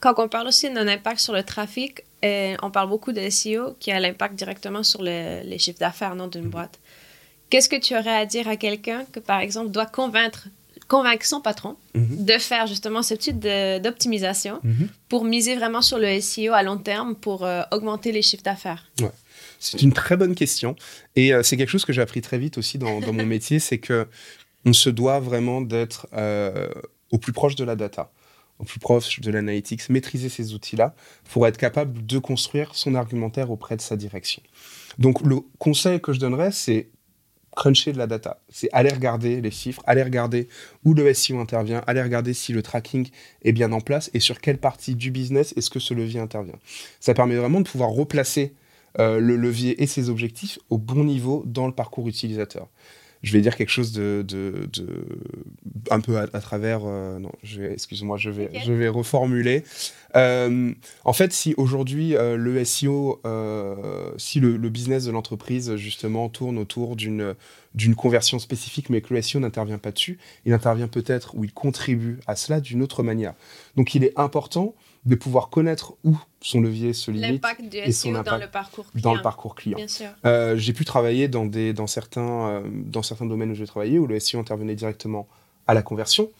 [0.00, 3.76] Quand on parle aussi d'un impact sur le trafic, euh, on parle beaucoup de SEO
[3.78, 6.50] qui a l'impact directement sur les chiffres d'affaires d'une mhm.
[6.50, 6.80] boîte.
[7.50, 10.48] Qu'est-ce que tu aurais à dire à quelqu'un que, par exemple, doit convaincre,
[10.92, 12.26] convaincre son patron mhm.
[12.26, 14.88] de faire justement ce type d'optimisation mhm.
[15.08, 18.92] pour miser vraiment sur le SEO à long terme pour euh, augmenter les chiffres d'affaires?
[19.58, 20.76] C'est une très bonne question.
[21.16, 23.58] Et euh, c'est quelque chose que j'ai appris très vite aussi dans, dans mon métier,
[23.58, 24.06] c'est que
[24.66, 26.06] on se doit vraiment d'être
[27.10, 28.10] au plus proche de la data
[28.58, 30.94] au plus proche de l'analytics, maîtriser ces outils-là
[31.30, 34.40] pour être capable de construire son argumentaire auprès de sa direction.
[34.98, 36.88] Donc le conseil que je donnerais, c'est
[37.56, 38.40] cruncher de la data.
[38.48, 40.48] C'est aller regarder les chiffres, aller regarder
[40.84, 43.08] où le SEO intervient, aller regarder si le tracking
[43.42, 46.58] est bien en place et sur quelle partie du business est-ce que ce levier intervient.
[47.00, 48.54] Ça permet vraiment de pouvoir replacer
[48.98, 52.68] euh, le levier et ses objectifs au bon niveau dans le parcours utilisateur
[53.22, 54.68] je vais dire quelque chose de, de,
[55.90, 56.80] un peu à, travers.
[56.84, 59.64] Euh, non, excuse-moi, je vais, je vais reformuler.
[60.16, 60.72] Euh,
[61.04, 63.20] en fait, si aujourd'hui euh, le SEO,
[64.16, 67.34] si le, business de l'entreprise justement tourne autour d'une
[67.74, 71.52] d'une conversion spécifique, mais que le SEO n'intervient pas dessus, il intervient peut-être ou il
[71.52, 73.32] contribue à cela d'une autre manière.
[73.76, 77.90] Donc, il est important de pouvoir connaître où son levier se limite l'impact du et
[77.90, 79.02] son impact dans le parcours client.
[79.02, 79.78] Dans le parcours client.
[80.24, 83.98] Euh, j'ai pu travailler dans, des, dans, certains, euh, dans certains domaines où j'ai travaillé
[83.98, 85.26] où le SEO intervenait directement
[85.66, 86.30] à la conversion.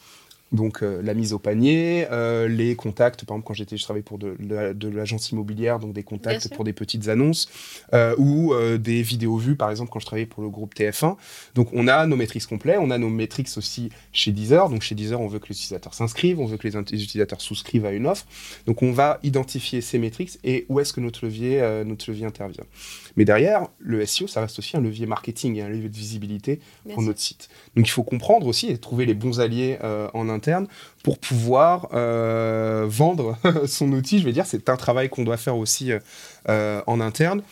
[0.52, 4.02] Donc euh, la mise au panier, euh, les contacts, par exemple quand j'étais, je travaillais
[4.02, 7.48] pour de, de, l'agence immobilière, donc des contacts pour des petites annonces,
[7.94, 11.16] euh, ou des vidéos vues, par exemple quand je travaillais pour le groupe TF1.
[11.54, 14.68] Donc on a nos métriques complets, on a nos métriques aussi chez Deezer.
[14.68, 17.86] Donc chez Deezer, on veut que les utilisateurs s'inscrivent, on veut que les, utilisateurs souscrivent
[17.86, 18.26] à une offre.
[18.66, 22.64] Donc on va identifier ces métriques et où est-ce que notre levier, notre levier intervient.
[23.16, 26.60] Mais derrière, le SEO, ça reste aussi un levier marketing et un levier de visibilité
[26.92, 27.48] pour notre site.
[27.74, 29.78] Donc il faut comprendre aussi et trouver les bons alliés
[30.12, 30.41] en interne
[31.02, 34.18] pour pouvoir euh, vendre son outil.
[34.18, 35.92] Je vais dire, c'est un travail qu'on doit faire aussi
[36.48, 37.42] euh, en interne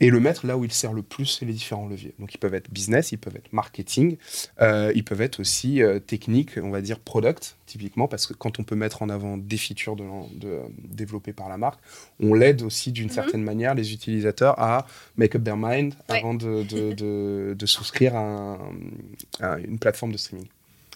[0.00, 2.14] et le mettre là où il sert le plus les différents leviers.
[2.20, 4.16] Donc ils peuvent être business, ils peuvent être marketing,
[4.60, 8.62] euh, ils peuvent être aussi technique, on va dire product, typiquement, parce que quand on
[8.62, 10.04] peut mettre en avant des features de,
[10.84, 11.80] développées par la marque,
[12.20, 13.12] on l'aide aussi d'une mhm.
[13.12, 14.86] certaine manière les utilisateurs à
[15.16, 16.62] make up their mind avant de,
[17.54, 18.58] de, souscrire à,
[19.58, 20.46] une plateforme de streaming.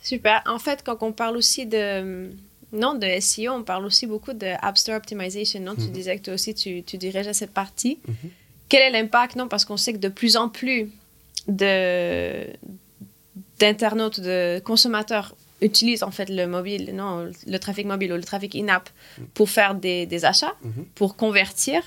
[0.02, 0.42] Super.
[0.46, 2.30] En fait, quand on parle aussi de
[2.72, 5.60] non de SEO, on parle aussi beaucoup de App Store Optimization.
[5.60, 5.92] Non, tu mhm.
[5.92, 7.98] disais que toi aussi tu, tu diriges à cette partie.
[8.06, 8.30] Mhm.
[8.68, 10.90] Quel est l'impact Non, parce qu'on sait que de plus en plus
[11.48, 12.46] de
[13.58, 18.56] d'internautes, de consommateurs utilisent en fait le mobile, non, le trafic mobile ou le trafic
[18.56, 18.88] in-app
[19.18, 19.26] mhm.
[19.34, 20.56] pour faire des, des achats,
[20.96, 21.82] pour convertir.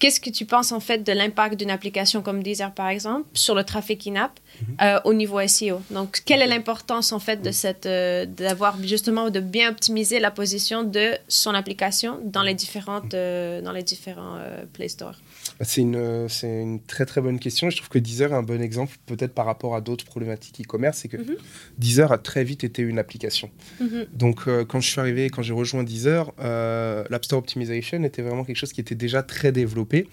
[0.00, 3.54] Qu'est-ce que tu penses en fait de l'impact d'une application comme Deezer par exemple sur
[3.54, 4.76] le trafic in-app mhm.
[4.80, 9.28] euh, au niveau SEO Donc, quelle est l'importance en fait de cette euh, d'avoir justement
[9.28, 14.38] de bien optimiser la position de son application dans les différentes euh, dans les différents
[14.72, 15.16] Play Store?
[15.62, 17.70] C'est une, c'est une très très bonne question.
[17.70, 20.98] Je trouve que Deezer est un bon exemple, peut-être par rapport à d'autres problématiques e-commerce,
[20.98, 21.36] c'est que mhm.
[21.78, 23.50] Deezer a très vite été une application.
[23.80, 24.06] Mhm.
[24.12, 28.56] Donc quand je suis arrivé, quand j'ai rejoint Deezer, l'App Store Optimization était vraiment quelque
[28.56, 30.08] chose qui était déjà très développé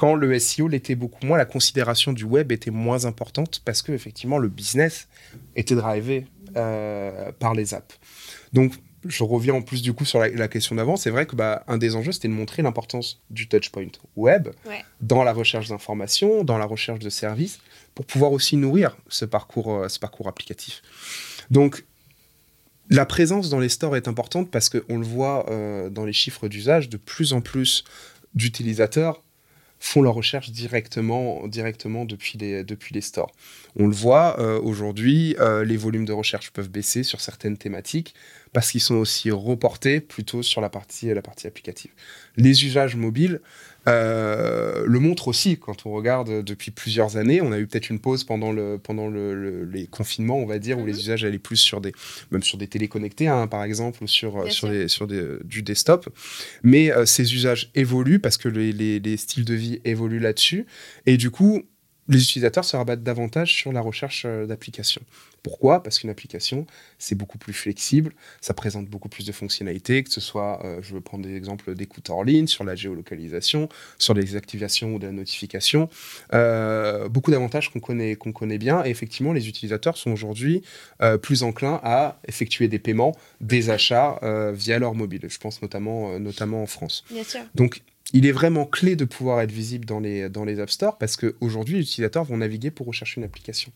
[0.00, 3.92] quand le SEO l'était beaucoup moins, la considération du web était moins importante parce que
[3.92, 5.08] effectivement le business
[5.56, 6.26] était drivé
[6.56, 7.98] euh, par les apps.
[8.54, 8.72] Donc
[9.06, 10.96] je reviens en plus du coup sur la, question d'avant.
[10.96, 13.86] C'est vrai que bah, un des enjeux c'était de montrer l'importance du touchpoint
[14.16, 14.48] web
[15.00, 17.60] dans la recherche d'informations, dans la recherche de services,
[17.94, 20.82] pour pouvoir aussi nourrir ce parcours, euh, ce parcours applicatif.
[21.50, 21.84] Donc
[22.90, 26.48] la présence dans les stores est importante parce qu'on le voit euh, dans les chiffres
[26.48, 27.84] d'usage, de plus en plus
[28.34, 29.22] d'utilisateurs
[29.80, 31.42] font leur recherche directement,
[32.04, 33.32] depuis, les, depuis stores.
[33.76, 38.14] On le voit euh, aujourd'hui, euh, les volumes de recherche peuvent baisser sur certaines thématiques
[38.52, 41.90] parce qu'ils sont aussi reportés plutôt sur la partie, la partie applicative.
[42.36, 43.40] Les usages mobiles
[43.86, 47.40] le montrent aussi quand on regarde depuis plusieurs années.
[47.40, 50.78] On a eu peut-être une pause pendant, le, pendant le, les confinements, on va dire,
[50.78, 50.98] où les mhm.
[50.98, 51.92] usages allaient plus sur des,
[52.30, 56.08] même sur des téléconnectés, hein, par exemple, ou sur, sur, sur des, du desktop.
[56.62, 60.66] Mais ces usages évoluent parce que les, les, les styles de vie évoluent là-dessus.
[61.06, 61.62] Et du coup,
[62.10, 65.02] les utilisateurs se rabattent davantage sur la recherche euh, d'applications.
[65.42, 65.82] Pourquoi?
[65.82, 66.66] Parce qu'une application,
[66.98, 70.92] c'est beaucoup plus flexible, ça présente beaucoup plus de fonctionnalités, que ce soit, euh, je
[70.92, 75.06] veux prendre des exemples d'écoute en ligne, sur la géolocalisation, sur les activations ou de
[75.06, 75.88] la notification,
[76.34, 78.84] euh, beaucoup d'avantages qu'on connaît, qu'on connaît bien.
[78.84, 80.62] Et effectivement, les utilisateurs sont aujourd'hui
[81.22, 84.18] plus enclins à effectuer des paiements, des achats
[84.52, 85.22] via leur mobile.
[85.28, 87.04] Je pense notamment, notamment en France.
[87.10, 87.40] Bien sûr.
[87.54, 91.76] Donc, il est vraiment clé de pouvoir être visible dans les, App Store parce qu'aujourd'hui,
[91.76, 93.72] les utilisateurs vont naviguer pour rechercher une application.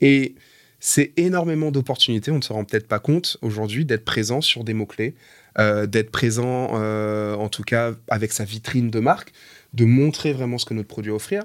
[0.00, 0.34] Et
[0.80, 4.74] c'est énormément d'opportunités, on ne se rend peut-être pas compte aujourd'hui d'être présent sur des
[4.74, 5.14] mots-clés,
[5.58, 9.32] euh, d'être présent euh, en tout cas avec sa vitrine de marque,
[9.72, 11.44] de montrer vraiment ce que notre produit a à offrir.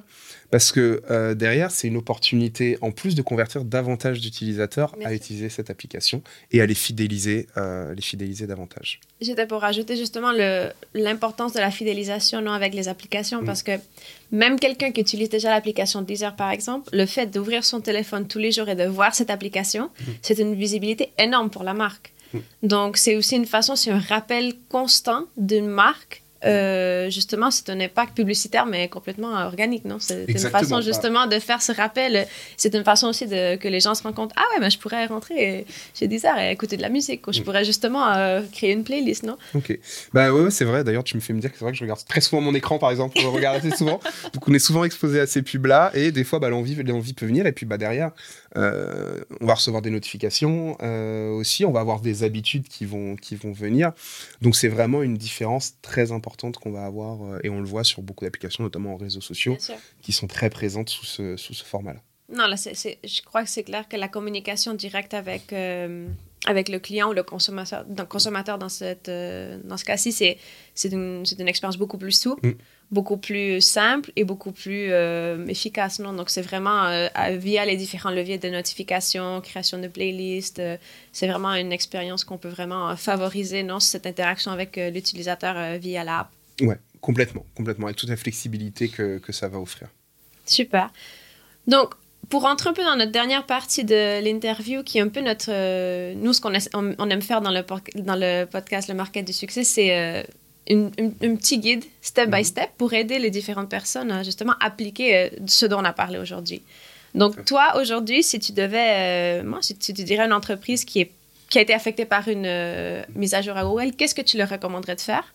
[0.49, 5.49] Parce que euh, derrière, c'est une opportunité, en plus de convertir davantage d'utilisateurs à utiliser
[5.49, 8.99] cette application et à les fidéliser, les fidéliser davantage.
[9.21, 10.31] J'étais pour rajouter justement
[10.95, 13.45] l'importance de la fidélisation non, avec les applications, mm.
[13.45, 13.73] parce que
[14.31, 18.39] même quelqu'un qui utilise déjà l'application Deezer, par exemple, le fait d'ouvrir son téléphone tous
[18.39, 20.03] les jours et de voir cette application, mm.
[20.23, 22.11] c'est une visibilité énorme pour la marque.
[22.63, 27.79] Donc, c'est aussi une façon, c'est un rappel constant d'une marque euh, justement, c'est un
[27.79, 29.97] impact publicitaire, mais complètement organique, non?
[29.99, 32.27] C'est une façon, justement, de faire ce rappel.
[32.55, 34.79] C'est une façon aussi de, que les gens se rendent compte, ah ouais, mais je
[34.79, 37.43] pourrais rentrer chez Deezer et écouter de la musique, ou je mm.
[37.43, 39.37] pourrais justement euh, créer une playlist, non?
[39.53, 39.77] Ok.
[40.13, 40.83] Bah ouais, c'est vrai.
[40.83, 42.55] D'ailleurs, tu me fais me dire que c'est vrai que je regarde très souvent mon
[42.55, 43.19] écran, par exemple.
[43.19, 43.99] Je regarde assez souvent.
[44.33, 46.75] Donc, on est souvent exposé à ces pubs-là, et des fois, bah, l'envie
[47.13, 48.11] peut venir, et puis bah, derrière,
[48.55, 50.77] euh, on va recevoir des notifications
[51.39, 53.91] aussi, on va avoir des habitudes qui vont, qui vont venir.
[54.41, 57.83] Donc, c'est vraiment une différence très importante qu'on va avoir, euh, et on le voit
[57.83, 59.57] sur beaucoup d'applications, notamment en réseaux sociaux,
[60.01, 62.01] qui sont très présentes sous ce, sous ce format-là.
[62.31, 66.07] Non, là, je crois que c'est clair que la communication directe avec, euh,
[66.45, 70.37] avec le client ou le consommateur, dans, consommateur dans, cette, euh, dans ce cas-ci, c'est,
[70.73, 72.47] c'est, une, c'est une expérience beaucoup plus souple.
[72.47, 72.55] Mm
[72.91, 75.99] beaucoup plus simple et beaucoup plus euh, efficace.
[75.99, 76.13] Non?
[76.13, 80.59] Donc, c'est vraiment euh, via les différents leviers de notification, création de playlists.
[80.59, 80.77] Euh,
[81.11, 83.79] c'est vraiment une expérience qu'on peut vraiment favoriser, non?
[83.79, 86.29] cette interaction avec l'utilisateur via l'app.
[86.61, 87.87] Ouais, complètement, complètement.
[87.87, 89.89] Avec toute la flexibilité que, que ça va offrir.
[90.45, 90.91] Super.
[91.67, 91.93] Donc,
[92.29, 95.51] pour rentrer un peu dans notre dernière partie de l'interview, qui est un peu notre.
[96.15, 97.63] nous, ce qu'on on, aime faire dans le,
[97.95, 100.25] dans le podcast Le Market du Succès, c'est
[100.69, 102.43] une, un petit guide step by mhm.
[102.43, 106.19] step pour aider les différentes personnes à justement appliquer euh, ce dont on a parlé
[106.19, 106.61] aujourd'hui.
[107.15, 111.11] Donc, toi, aujourd'hui, si tu devais, euh, moi, si tu, dirais une entreprise qui, est,
[111.49, 114.37] qui a été affectée par une euh, mise à jour à Google, qu'est-ce que tu
[114.37, 115.33] leur recommanderais de faire?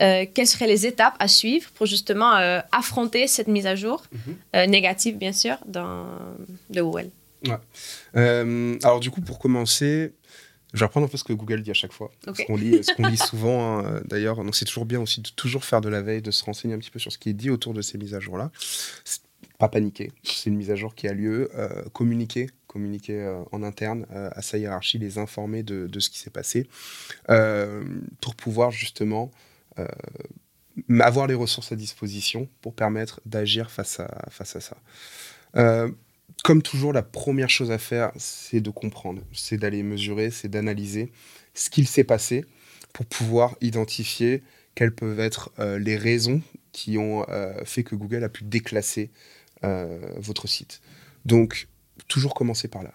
[0.00, 0.26] Mhm.
[0.34, 2.32] Quelles seraient les étapes à suivre pour justement
[2.72, 4.70] affronter cette mise à jour, mhm.
[4.70, 6.06] négative bien sûr, dans,
[6.70, 7.10] de Google
[7.46, 8.78] ouais.
[8.84, 10.12] Alors, du coup, pour commencer,
[10.74, 12.10] je vais reprendre un peu ce que Google dit à chaque fois.
[12.26, 14.36] Ce qu'on lit, lit, souvent, hein, d'ailleurs.
[14.36, 16.78] Donc, c'est toujours bien aussi de toujours faire de la veille, de se renseigner un
[16.78, 18.50] petit peu sur ce qui est dit autour de ces mises à jour-là.
[19.58, 20.12] Pas paniquer.
[20.22, 21.50] C'est une mise à jour qui a lieu.
[21.54, 26.10] Euh, communiquer communiquer euh, en interne euh, à sa hiérarchie, les informer de, de ce
[26.10, 26.68] qui s'est passé,
[28.20, 29.30] pour pouvoir justement
[31.00, 34.76] avoir les ressources à disposition pour permettre d'agir face à, face à ça
[36.44, 41.10] comme toujours, la première chose à faire, c'est de comprendre, c'est d'aller mesurer, c'est d'analyser
[41.54, 42.44] ce qu'il s'est passé
[42.92, 44.42] pour pouvoir identifier
[44.74, 49.10] quelles peuvent être euh, les raisons qui ont euh, fait que Google a pu déclasser
[49.64, 50.80] euh, votre site.
[51.24, 51.68] Donc,
[52.06, 52.94] toujours commencer par là.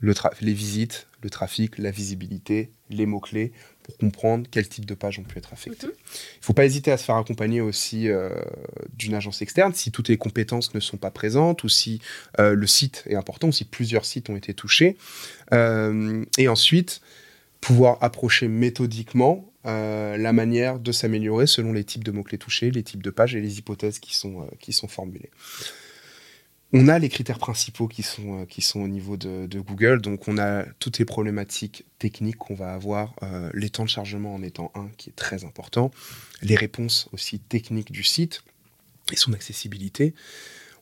[0.00, 5.18] Le les visites, le trafic, la visibilité, les mots-clés, pour comprendre quel type de pages
[5.18, 5.86] ont pu être affectées.
[5.86, 5.92] Mhm.
[5.94, 8.30] Il ne faut pas hésiter à se faire accompagner aussi euh,
[8.96, 12.00] d'une agence externe si toutes les compétences ne sont pas présentes ou si
[12.38, 14.96] euh, le site est important ou si plusieurs sites ont été touchés.
[15.52, 17.00] Euh, et ensuite,
[17.60, 23.02] pouvoir approcher méthodiquement la manière de s'améliorer selon les types de mots-clés touchés, les types
[23.02, 25.30] de pages et les hypothèses qui sont, qui sont formulées.
[26.74, 30.00] On a les critères principaux qui sont, euh, qui sont au niveau de, Google.
[30.00, 33.14] Donc, on a toutes les problématiques techniques qu'on va avoir.
[33.22, 35.90] Euh, les temps de chargement en étant un qui est très important.
[36.40, 38.42] Les réponses aussi techniques du site
[39.12, 40.14] et son accessibilité.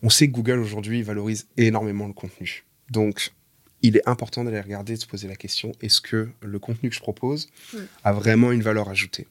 [0.02, 2.64] On sait que Google aujourd'hui valorise énormément le contenu.
[2.90, 3.32] Donc,
[3.82, 6.94] il est important d'aller regarder, de se poser la question est-ce que le contenu que
[6.94, 7.48] je propose
[8.04, 9.26] a vraiment une valeur ajoutée?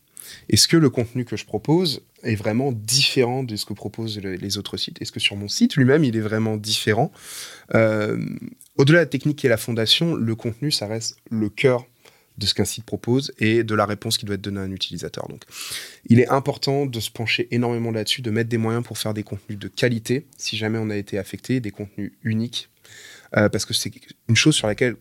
[0.49, 4.57] Est-ce que le contenu que je propose est vraiment différent de ce que proposent les
[4.57, 5.01] autres sites?
[5.01, 7.11] Est-ce que sur mon site lui-même, il est vraiment différent?
[7.75, 8.17] Euh,
[8.77, 11.85] Au-delà de la technique est la fondation, le contenu, ça reste le cœur
[12.37, 14.71] de ce qu'un site propose et de la réponse qui doit être donnée à un
[14.71, 15.27] utilisateur.
[15.27, 15.43] Donc,
[16.07, 19.23] il est important de se pencher énormément là-dessus, de mettre des moyens pour faire des
[19.23, 22.69] contenus de qualité, si jamais on a été affecté, des contenus uniques,
[23.35, 23.91] euh, parce que c'est
[24.29, 24.95] une chose sur laquelle,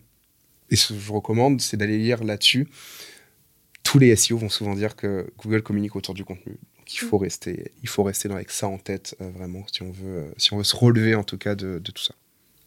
[0.69, 2.67] et ce que je recommande, c'est d'aller lire là-dessus
[3.89, 6.53] tous les SEO vont souvent dire que Google communique autour du contenu.
[6.77, 10.31] Donc il faut rester, il faut rester avec ça en tête vraiment si on veut,
[10.37, 12.13] si on veut se relever en tout cas de, tout ça.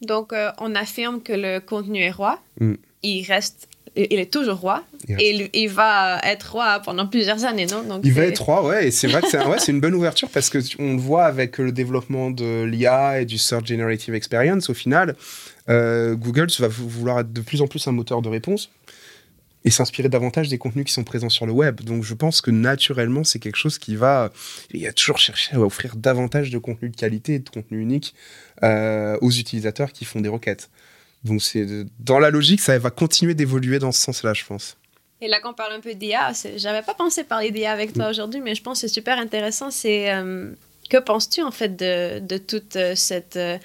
[0.01, 2.41] Donc on affirme que le contenu est roi.
[2.61, 2.75] Mm.
[3.05, 7.83] Il reste il est toujours roi et il, va être roi pendant plusieurs années, non?
[7.83, 10.31] Donc Il va être roi, ouais, et c'est vrai que c'est ouais, une bonne ouverture
[10.31, 14.71] parce que on le voit avec le développement de l'IA et du Search Generative Experience,
[14.71, 15.15] au final,
[15.69, 18.71] euh, Google va vouloir être de plus en plus un moteur de réponse
[19.65, 21.81] et s'inspirer davantage des contenus qui sont présents sur le web.
[21.83, 24.33] Donc je pense que naturellement, c'est quelque chose qui va...
[24.73, 28.15] Il a toujours cherché à offrir davantage de contenu de qualité et de contenu unique
[28.63, 30.71] euh, aux utilisateurs qui font des requêtes.
[31.25, 31.67] Donc c'est
[32.01, 34.77] dans la logique, ça va continuer d'évoluer dans ce sens-là, je pense.
[35.21, 38.11] Et là, qu'on parle un peu d'IA, j'avais pas pensé parler d'IA avec toi mm.
[38.11, 39.71] aujourd'hui, mais je pense que c'est super intéressant.
[39.71, 40.51] C'est euh,
[40.91, 43.57] que penses-tu en fait de, de toute euh, cette euh,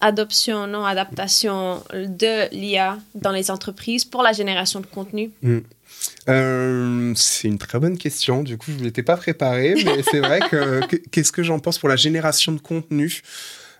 [0.00, 5.30] adoption, non adaptation de l'IA dans les entreprises pour la génération de contenu?
[5.42, 7.14] Mm.
[7.14, 8.42] c'est une très bonne question.
[8.42, 10.80] Du coup, je ne l'étais pas préparé, mais c'est vrai que
[11.10, 13.22] qu'est-ce que j'en pense pour la génération de contenu?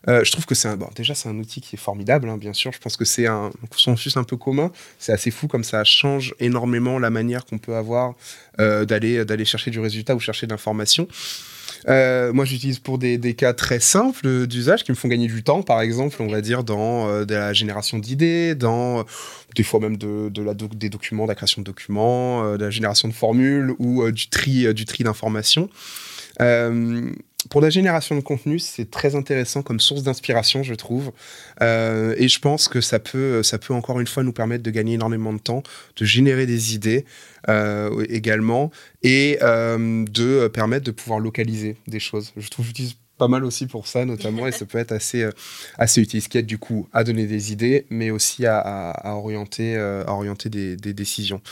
[0.06, 2.36] Euh, je trouve que c'est un, bon, déjà c'est un outil qui est formidable, hein,
[2.36, 2.72] bien sûr.
[2.72, 4.70] Je pense que c'est un consensus un peu commun.
[4.98, 8.14] C'est assez fou comme ça change énormément la manière qu'on peut avoir
[8.60, 11.08] euh, d'aller d'aller chercher du résultat ou chercher de l'information.
[11.88, 15.62] Euh, moi, j'utilise pour des, cas très simples d'usage qui me font gagner du temps,
[15.62, 19.04] par exemple, on va dire dans de la génération d'idées, dans
[19.54, 23.08] des fois même de, la des documents, de la création de documents, de la génération
[23.08, 25.68] de formules ou du tri, du d'informations.
[26.40, 27.10] Euh,
[27.50, 31.12] pour la génération de contenu, c'est très intéressant comme source d'inspiration, je trouve.
[31.62, 34.70] Euh, et je pense que ça peut, ça peut encore une fois nous permettre de
[34.70, 35.62] gagner énormément de temps,
[35.96, 37.04] de générer des idées
[37.48, 38.70] euh, également,
[39.02, 42.32] et euh, de permettre de pouvoir localiser des choses.
[42.36, 45.32] Je trouve j'utilise pas mal aussi pour ça notamment et ça peut être assez euh,
[45.76, 46.22] assez utile.
[46.22, 50.04] Ce qui aide du coup à donner des idées mais aussi à, à, orienter euh,
[50.06, 51.42] orienter des, décisions.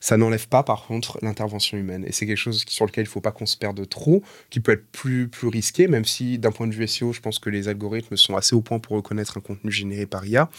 [0.00, 2.04] Ça n'enlève pas par contre l'intervention humaine.
[2.06, 4.72] Et c'est quelque chose sur lequel il faut pas qu'on se perde trop qui peut
[4.72, 7.68] être plus plus risqué même si d'un point de vue SEO je pense que les
[7.68, 10.50] algorithmes sont assez au point pour reconnaître un contenu généré par IA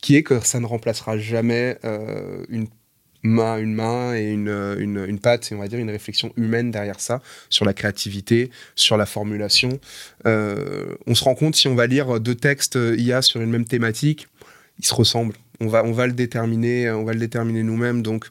[0.00, 2.68] qui est que ça ne remplacera jamais euh, une
[3.24, 6.70] main, une main et une, une, une, patte, et on va dire une réflexion humaine
[6.70, 9.80] derrière ça, sur la créativité, sur la formulation.
[10.26, 13.64] Euh, on se rend compte, si on va lire deux textes IA sur une même
[13.64, 14.28] thématique,
[14.78, 15.36] ils se ressemblent.
[15.60, 18.02] On va, on va le déterminer, déterminer nous-mêmes.
[18.02, 18.26] Donc,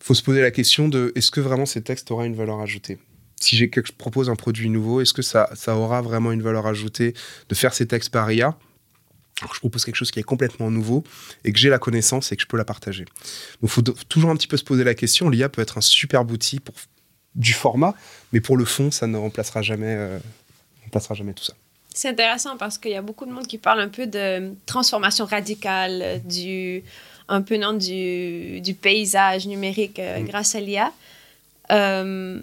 [0.00, 2.98] faut se poser la question de est-ce que vraiment ces textes aura une valeur ajoutée?
[3.40, 7.14] Si je propose un produit nouveau, est-ce que ça, ça aura vraiment une valeur ajoutée
[7.48, 8.58] de faire ces textes par IA
[9.40, 11.04] alors je propose quelque chose qui est complètement nouveau
[11.44, 13.04] et que j'ai la connaissance et que je peux la partager.
[13.04, 15.28] Donc il faut toujours un petit peu se poser la question.
[15.28, 16.74] L'IA peut être un super outil pour
[17.34, 17.94] du format,
[18.32, 20.18] mais pour le fond, ça ne remplacera jamais, euh,
[20.84, 21.54] remplacera jamais tout ça.
[21.94, 25.24] C'est intéressant parce qu'il y a beaucoup de monde qui parle un peu de transformation
[25.24, 26.82] radicale du
[27.28, 30.24] un peu non du, du paysage numérique euh, mm.
[30.24, 30.92] grâce à l'IA.
[31.70, 32.40] Euh,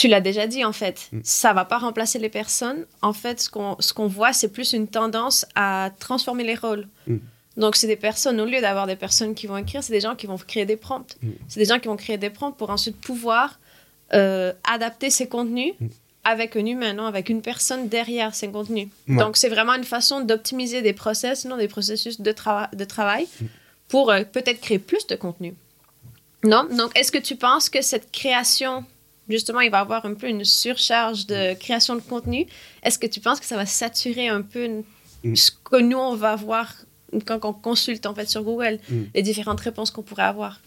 [0.00, 1.20] tu l'as déjà dit, en fait, mm.
[1.24, 2.86] ça va pas remplacer les personnes.
[3.02, 6.88] En fait, ce qu'on ce qu'on voit, c'est plus une tendance à transformer les rôles.
[7.06, 7.18] Mm.
[7.58, 10.16] Donc, c'est des personnes, au lieu d'avoir des personnes qui vont écrire, c'est des gens
[10.16, 11.18] qui vont créer des prompts.
[11.20, 11.28] Mm.
[11.48, 13.60] C'est des gens qui vont créer des prompts pour ensuite pouvoir
[14.14, 15.74] euh, adapter ces contenus
[16.24, 18.88] avec un humain, non, avec une personne derrière ces contenus.
[19.06, 22.34] Donc, c'est vraiment une façon d'optimiser des process, non, des processus de,
[22.72, 23.26] de travail
[23.88, 25.54] pour euh, peut-être créer plus de contenu.
[26.42, 26.64] Non?
[26.64, 28.86] Donc, est-ce que tu penses que cette création
[29.30, 32.46] justement, il va y avoir un peu une surcharge de création de contenu.
[32.82, 34.82] Est-ce que tu penses que ça va saturer un peu
[35.24, 35.36] mm.
[35.36, 36.74] ce que nous, on va voir
[37.26, 39.02] quand on consulte en fait sur Google mm.
[39.14, 40.60] les différentes réponses qu'on pourrait avoir.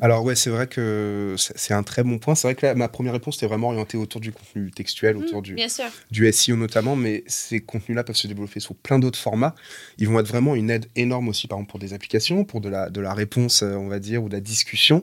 [0.00, 2.34] Alors ouais, c'est vrai que c'est un très bon point.
[2.34, 5.42] C'est vrai que ma première réponse était vraiment orientée autour du contenu textuel, mm, autour
[5.42, 5.56] du,
[6.10, 9.54] du SEO notamment, mais ces contenus-là peuvent se développer sous plein d'autres formats.
[9.98, 12.68] Ils vont être vraiment une aide énorme aussi, par exemple pour des applications, pour de
[12.68, 15.02] la, de la réponse, euh, on va dire, ou de la discussion.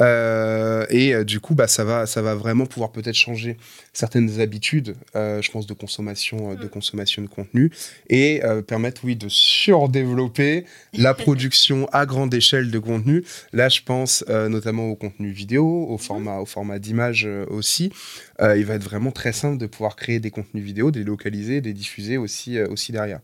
[0.00, 3.56] Euh, et euh, du coup, bah, ça va, ça va vraiment pouvoir peut-être changer
[3.92, 6.68] certaines habitudes, je pense, de consommation, de mm.
[6.68, 7.70] consommation de contenu
[8.08, 13.24] et permettre, oui, de surdévelopper développer la production à grande échelle de contenu.
[13.52, 15.98] Là, je pense euh, notamment au contenu vidéo, au mhm.
[15.98, 17.92] format, au format d'image euh, aussi.
[18.40, 21.60] Euh, il va être vraiment très simple de pouvoir créer des contenus vidéo, des localiser,
[21.60, 23.20] des diffuser aussi, aussi derrière.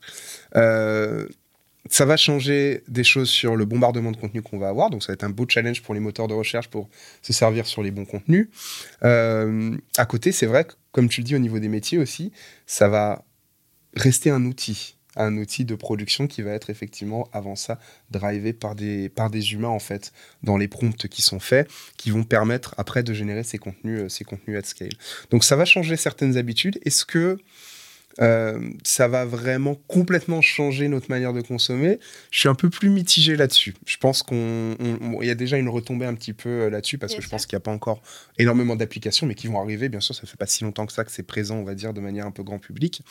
[1.90, 5.08] ça va changer des choses sur le bombardement de contenu qu'on va avoir, donc ça
[5.08, 6.88] va être un beau challenge pour les moteurs de recherche pour
[7.20, 8.48] se servir sur les bons contenus.
[9.02, 12.32] à côté, c'est vrai que, comme tu le dis au niveau des métiers aussi,
[12.66, 13.24] ça va
[13.94, 17.78] rester un outil un outil de production qui va être effectivement avant ça
[18.10, 22.10] drivé par des, par des humains en fait dans les prompts qui sont faits qui
[22.10, 24.92] vont permettre après de générer ces contenus, euh, ces contenus at scale.
[25.30, 26.80] Donc ça va changer certaines habitudes.
[26.84, 27.38] Est-ce que
[28.20, 31.98] euh, ça va vraiment complètement changer notre manière de consommer.
[32.30, 33.74] Je suis un peu plus mitigé là-dessus.
[33.86, 34.76] Je pense qu'il
[35.22, 37.56] y a déjà une retombée un petit peu euh, là-dessus parce que je pense qu'il
[37.56, 38.02] n'y a pas encore
[38.38, 39.88] énormément d'applications, mais qui vont arriver.
[39.88, 41.92] Bien sûr, ça fait pas si longtemps que ça que c'est présent, on va dire,
[41.92, 43.02] de manière un peu grand public.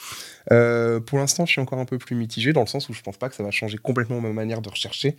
[0.51, 3.01] Euh, pour l'instant, je suis encore un peu plus mitigé dans le sens où je
[3.01, 5.15] pense pas que ça va changer complètement ma manière de rechercher,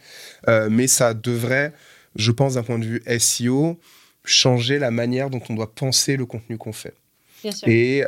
[0.71, 1.73] mais ça devrait,
[2.17, 3.79] je pense, d'un point de vue SEO,
[4.25, 6.95] changer la manière dont on doit penser le contenu qu'on fait.
[7.43, 7.69] Bien sûr.
[7.69, 8.05] Et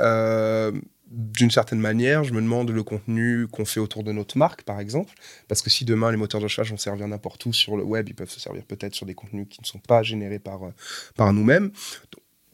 [1.08, 4.80] d'une certaine manière, je me demande le contenu qu'on fait autour de notre marque, par
[4.80, 5.14] exemple,
[5.48, 8.08] parce que si demain les moteurs de recherche vont servir n'importe où sur le web,
[8.08, 10.74] ils peuvent se servir peut-être sur des contenus qui ne sont pas générés par, euh,
[11.16, 11.70] par nous-mêmes,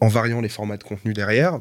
[0.00, 1.60] en variant les formats de contenu derrière.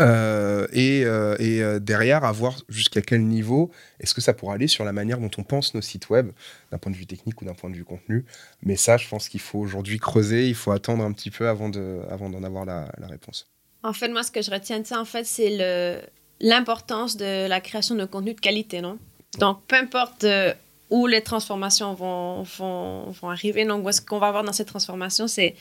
[0.00, 4.84] Euh, et, euh, derrière, à voir jusqu'à quel niveau est-ce que ça pourra aller sur
[4.84, 6.30] la manière dont on pense nos sites web,
[6.70, 8.24] d'un point de vue technique ou d'un point de vue contenu.
[8.62, 11.68] Mais ça, je pense qu'il faut aujourd'hui creuser, il faut attendre un petit peu avant
[11.68, 13.51] d'en avant avoir la réponse.
[13.82, 16.04] En fait, moi, ce que je retiens de ça, en fait, c'est
[16.40, 18.98] l'importance de la création de contenu de qualité, non?
[19.38, 20.52] Donc, peu importe euh,
[20.90, 25.26] où les transformations vont, vont, vont arriver, donc, ce qu'on va avoir dans ces transformations,
[25.26, 25.56] c'est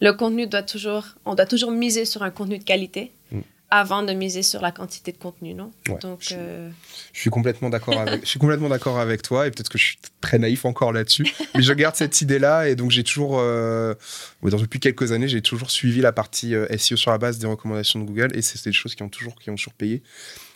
[0.00, 3.12] le contenu doit toujours, on doit toujours miser sur un contenu de qualité.
[3.30, 3.40] Mm
[3.70, 5.70] avant de miser sur la quantité de contenu, non?
[6.02, 6.70] Donc, je, euh,
[7.12, 9.84] je, suis complètement d'accord avec, je suis complètement d'accord avec toi et peut-être que je
[9.84, 13.94] suis très naïf encore là-dessus, mais je garde cette idée-là et donc j'ai toujours, euh,
[14.42, 18.00] depuis quelques années, j'ai toujours suivi la partie euh, SEO sur la base des recommandations
[18.00, 20.02] de Google et c'est des choses qui ont toujours qui ont surpayé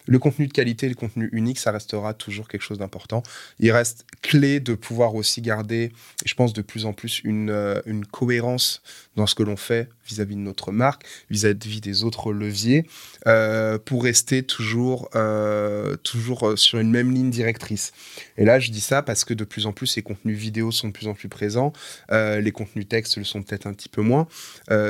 [0.06, 3.22] le contenu de qualité, le contenu unique, ça restera toujours quelque chose d'important.
[3.58, 5.92] Il reste clé de pouvoir aussi garder,
[6.24, 8.82] je pense de plus en plus, une, euh, une cohérence
[9.16, 12.86] dans ce que l'on fait vis-à-vis de notre marque, vis-à-vis des autres leviers,
[13.26, 17.92] euh, pour rester toujours, euh, toujours sur une même ligne directrice.
[18.36, 20.88] Et là, je dis ça parce que de plus en plus, les contenus vidéo sont
[20.88, 21.72] de plus en plus présents,
[22.10, 24.26] les contenus textes le sont peut-être un petit peu moins.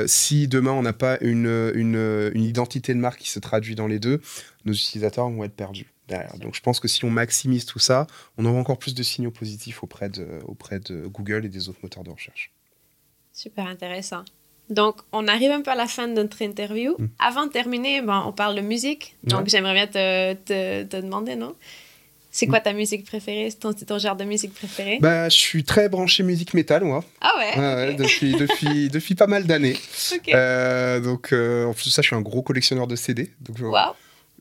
[0.07, 4.21] si demain, on n'a pas une identité de marque qui se traduit dans les deux,
[4.65, 6.37] nos utilisateurs vont être perdus derrière.
[6.37, 8.07] Donc je pense que si on maximise tout ça,
[8.37, 11.79] on aura encore plus de signaux positifs auprès de, auprès de Google et des autres
[11.83, 12.51] moteurs de recherche.
[13.33, 14.23] Super intéressant.
[14.69, 16.95] Donc, on arrive un peu à la fin de notre interview.
[16.97, 17.07] Hmm.
[17.19, 19.15] Avant de terminer, ben, on parle de musique.
[19.23, 21.55] Donc, j'aimerais bien te, te, te, demander, non?
[22.31, 23.49] C'est quoi ta musique préférée?
[23.49, 24.97] C'est ton, ton, genre de musique préférée?
[24.99, 27.03] Bah, Je suis très branché musique métal, moi.
[27.21, 29.77] Ah ouais, depuis, depuis, depuis pas mal d'années.
[30.33, 33.31] Euh, donc, euh, en plus de ça, je suis un gros collectionneur de CD.
[33.39, 33.93] Donc, wow.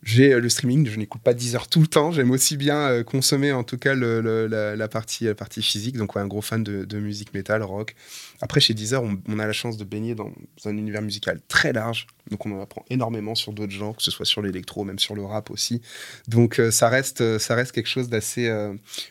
[0.05, 2.13] J'ai euh, le streaming, je n'écoute pas 10 heures tout le temps.
[2.13, 5.97] J'aime aussi bien euh, consommer en tout cas la, partie, la partie physique.
[5.97, 7.95] Donc, ouais, un gros fan de, musique métal, rock.
[8.43, 10.31] Après, chez Deezer, on, on, a la chance de baigner dans
[10.67, 12.07] un univers musical très large.
[12.31, 15.15] Donc, on en apprend énormément sur d'autres genres, que ce soit sur l'électro, même sur
[15.15, 15.81] le rap aussi.
[16.29, 18.47] Donc, euh, ça, reste, ça reste quelque chose d'assez.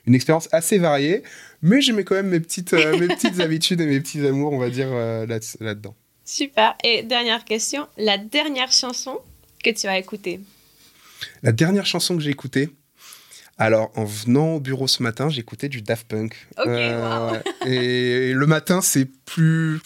[0.06, 1.24] une expérience assez variée.
[1.64, 4.70] Mais j'ai quand même mes petites, mes petites habitudes et mes petits amours, on va
[4.70, 5.96] dire, là-dedans.
[6.24, 6.76] Super.
[6.84, 9.20] Et dernière question, la dernière chanson
[9.64, 10.40] que tu as écoutée?
[11.42, 12.70] La dernière chanson que j'ai écoutée,
[13.58, 16.36] alors, en venant au bureau ce matin, j'écoutais du Daft Punk.
[16.60, 19.80] Euh, et le matin, c'est plus.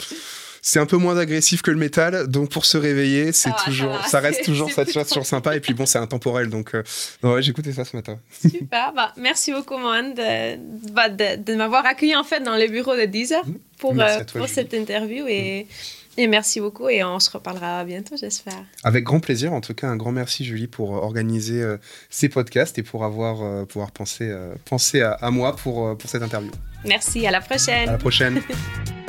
[0.62, 4.20] C'est un peu moins agressif que le métal, donc pour se réveiller, c'est toujours, ça,
[4.20, 5.56] reste toujours, ça toujours sympa.
[5.56, 6.84] Et puis bon, c'est intemporel, donc euh,
[7.24, 8.20] ouais, j'écoutais ça ce matin.
[8.42, 12.98] Super, bah, merci beaucoup, Mohan, de, bah, de, m'avoir accueilli en fait dans le bureau
[12.98, 13.54] de Deezer mmh.
[13.78, 15.64] pour, euh, pour cette interview et.
[15.64, 16.07] Mmh.
[16.18, 18.66] Et merci beaucoup et on se reparlera bientôt, j'espère.
[18.84, 19.54] Avec grand plaisir.
[19.54, 21.78] En tout cas, un grand merci, Julie, pour euh, organiser euh,
[22.10, 26.24] ces podcasts et pour avoir euh, pouvoir penser, penser à, à, moi pour, pour cette
[26.24, 26.52] interview.
[26.86, 27.90] Merci, à la prochaine.
[27.90, 28.42] À la prochaine.